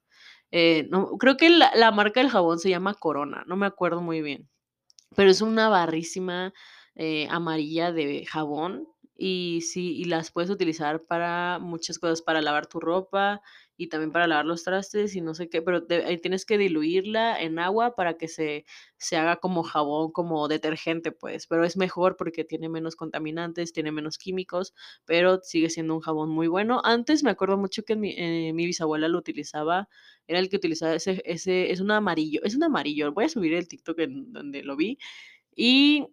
[0.52, 4.02] Eh, no, creo que la la marca del jabón se llama Corona, no me acuerdo
[4.02, 4.48] muy bien.
[5.16, 6.52] Pero es una barrísima,
[6.96, 12.66] eh, amarilla de jabón, y sí, y las puedes utilizar para muchas cosas, para lavar
[12.66, 13.42] tu ropa
[13.82, 17.40] y también para lavar los trastes y no sé qué, pero ahí tienes que diluirla
[17.40, 18.64] en agua para que se
[18.96, 23.90] se haga como jabón, como detergente, pues, pero es mejor porque tiene menos contaminantes, tiene
[23.90, 24.74] menos químicos,
[25.04, 26.80] pero sigue siendo un jabón muy bueno.
[26.84, 29.88] Antes me acuerdo mucho que mi, eh, bisabuela lo utilizaba,
[30.28, 33.54] era el que utilizaba ese ese es un amarillo, es un amarillo, voy a subir
[33.54, 34.98] el TikTok en donde lo vi,
[35.56, 36.06] y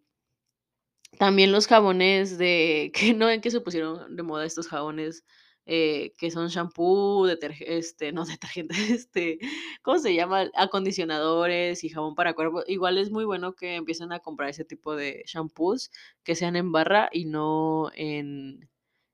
[1.18, 5.26] también los jabones de que no ven que se pusieron de moda estos jabones,
[5.72, 9.38] eh, que son shampoo, deterge este, no detergente, este,
[9.84, 10.50] ¿cómo se llama?
[10.56, 12.64] Acondicionadores y jabón para cuerpo.
[12.68, 15.92] Igual es muy bueno que empiecen a comprar ese tipo de shampoos
[16.24, 18.68] que sean en barra y no en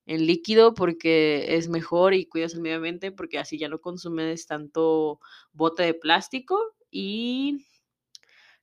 [0.07, 4.45] en líquido, porque es mejor y cuidas el medio ambiente, porque así ya no consumes
[4.47, 5.19] tanto
[5.53, 6.59] bote de plástico
[6.91, 7.65] y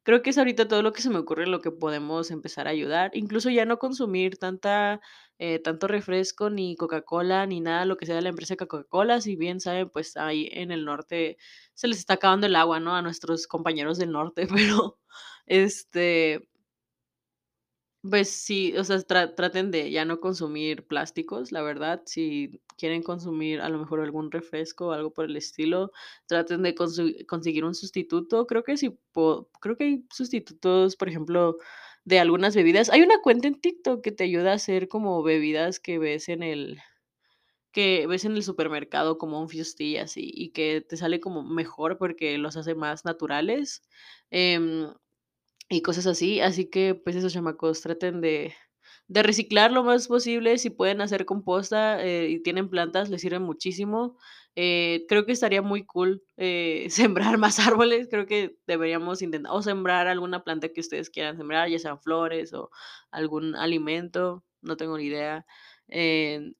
[0.05, 2.71] Creo que es ahorita todo lo que se me ocurre lo que podemos empezar a
[2.71, 3.13] ayudar.
[3.15, 5.01] Incluso ya no consumir tanta,
[5.39, 9.21] eh, tanto refresco, ni Coca-Cola, ni nada, lo que sea de la empresa Coca-Cola.
[9.21, 11.39] Si bien saben, pues ahí en el norte
[11.75, 12.95] se les está acabando el agua, ¿no?
[12.95, 14.99] A nuestros compañeros del norte, pero
[15.47, 16.49] este,
[18.03, 22.03] pues sí, o sea, tra traten de ya no consumir plásticos, la verdad.
[22.07, 25.93] Si quieren consumir a lo mejor algún refresco o algo por el estilo,
[26.27, 28.47] traten de conseguir un sustituto.
[28.49, 28.99] Creo que sí
[29.61, 31.59] creo que hay sustitutos, por ejemplo,
[32.07, 32.91] de algunas bebidas.
[32.91, 36.43] Hay una cuenta en TikTok que te ayuda a hacer como bebidas que ves en
[36.43, 36.81] el
[37.73, 39.49] que ves en el supermercado como un
[39.81, 43.83] y así, y que te sale como mejor porque los hace más naturales,
[44.31, 44.93] em,
[45.71, 46.41] y cosas así.
[46.41, 48.55] Así que, pues, esos chamacos traten de
[49.13, 53.39] de reciclar lo más posible, si pueden hacer composta, eh, y tienen plantas, les sirve
[53.41, 54.17] muchísimo.
[54.57, 56.87] Eh, creo que estaría muy cool, eh,
[57.35, 61.69] sembrar más árboles, creo que deberíamos intentar o sembrar alguna planta que ustedes quieran sembrar,
[61.69, 62.71] ya sean flores o
[63.11, 65.45] algún alimento, no tengo ni idea,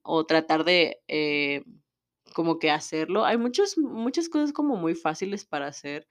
[0.03, 1.01] o tratar de,
[2.35, 3.25] como que hacerlo.
[3.25, 6.07] Hay muchos muchas cosas como muy fáciles para hacer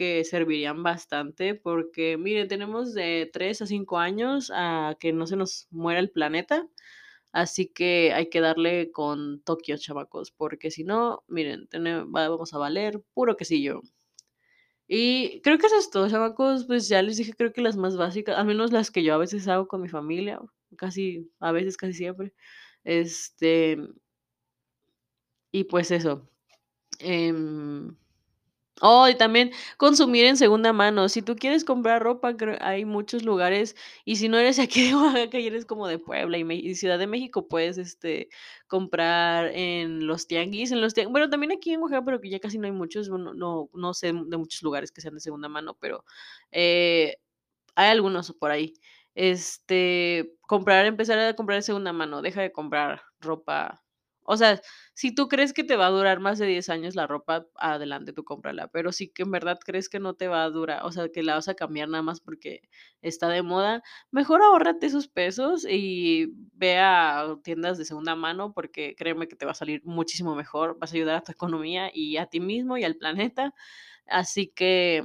[0.00, 5.36] que servirían bastante, porque miren, tenemos de 3 a 5 años a que no se
[5.36, 6.66] nos muera el planeta,
[7.32, 12.58] así que hay que darle con Tokio, chamacos, porque si no, miren, tene vamos a
[12.58, 13.82] valer puro quesillo.
[14.88, 17.96] Y creo que eso es todo, chamacos, pues ya les dije, creo que las más
[17.98, 20.40] básicas, al menos las que yo a veces hago con mi familia,
[20.78, 22.32] casi a veces, casi siempre,
[22.84, 23.76] este
[25.52, 26.28] y pues eso,
[27.00, 27.96] em
[28.80, 31.08] oh, y también consumir en segunda mano.
[31.08, 35.38] Si tú quieres comprar ropa, hay muchos lugares, y si no eres aquí de Oaxaca
[35.38, 38.28] y eres como de Puebla y Ciudad de México, puedes, este,
[38.66, 42.40] comprar en los tianguis, en los tian bueno, también aquí en Oaxaca, pero que ya
[42.40, 45.48] casi no hay muchos, bueno, no no sé de muchos lugares que sean de segunda
[45.48, 46.04] mano, pero,
[46.52, 47.16] eh,
[47.76, 48.74] hay algunos por ahí.
[49.14, 53.82] Este, comprar empezar a comprar de segunda mano, deja de comprar ropa.
[54.30, 54.60] O sea,
[54.94, 58.12] si tú crees que te va a durar más de 10 años la ropa, adelante,
[58.12, 60.92] tú cómprala, pero si que en verdad crees que no te va a durar, o
[60.92, 62.60] sea, que la vas a cambiar nada más porque
[63.02, 68.94] está de moda, mejor ahórrate esos pesos y ve a tiendas de segunda mano, porque
[68.96, 72.16] créeme que te va a salir muchísimo mejor, vas a ayudar a tu economía y
[72.18, 73.52] a ti mismo y al planeta.
[74.06, 75.02] Así que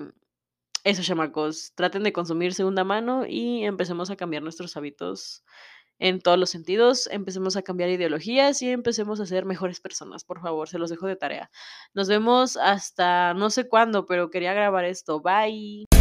[0.83, 5.43] eso, chamacos, traten de consumir segunda mano y empecemos a cambiar nuestros hábitos
[5.99, 10.41] en todos los sentidos, empecemos a cambiar ideologías y empecemos a ser mejores personas, por
[10.41, 11.49] favor, se los dejo de tarea.
[11.93, 15.21] Nos vemos hasta no sé cuándo, pero quería grabar esto.
[15.21, 15.94] Bye.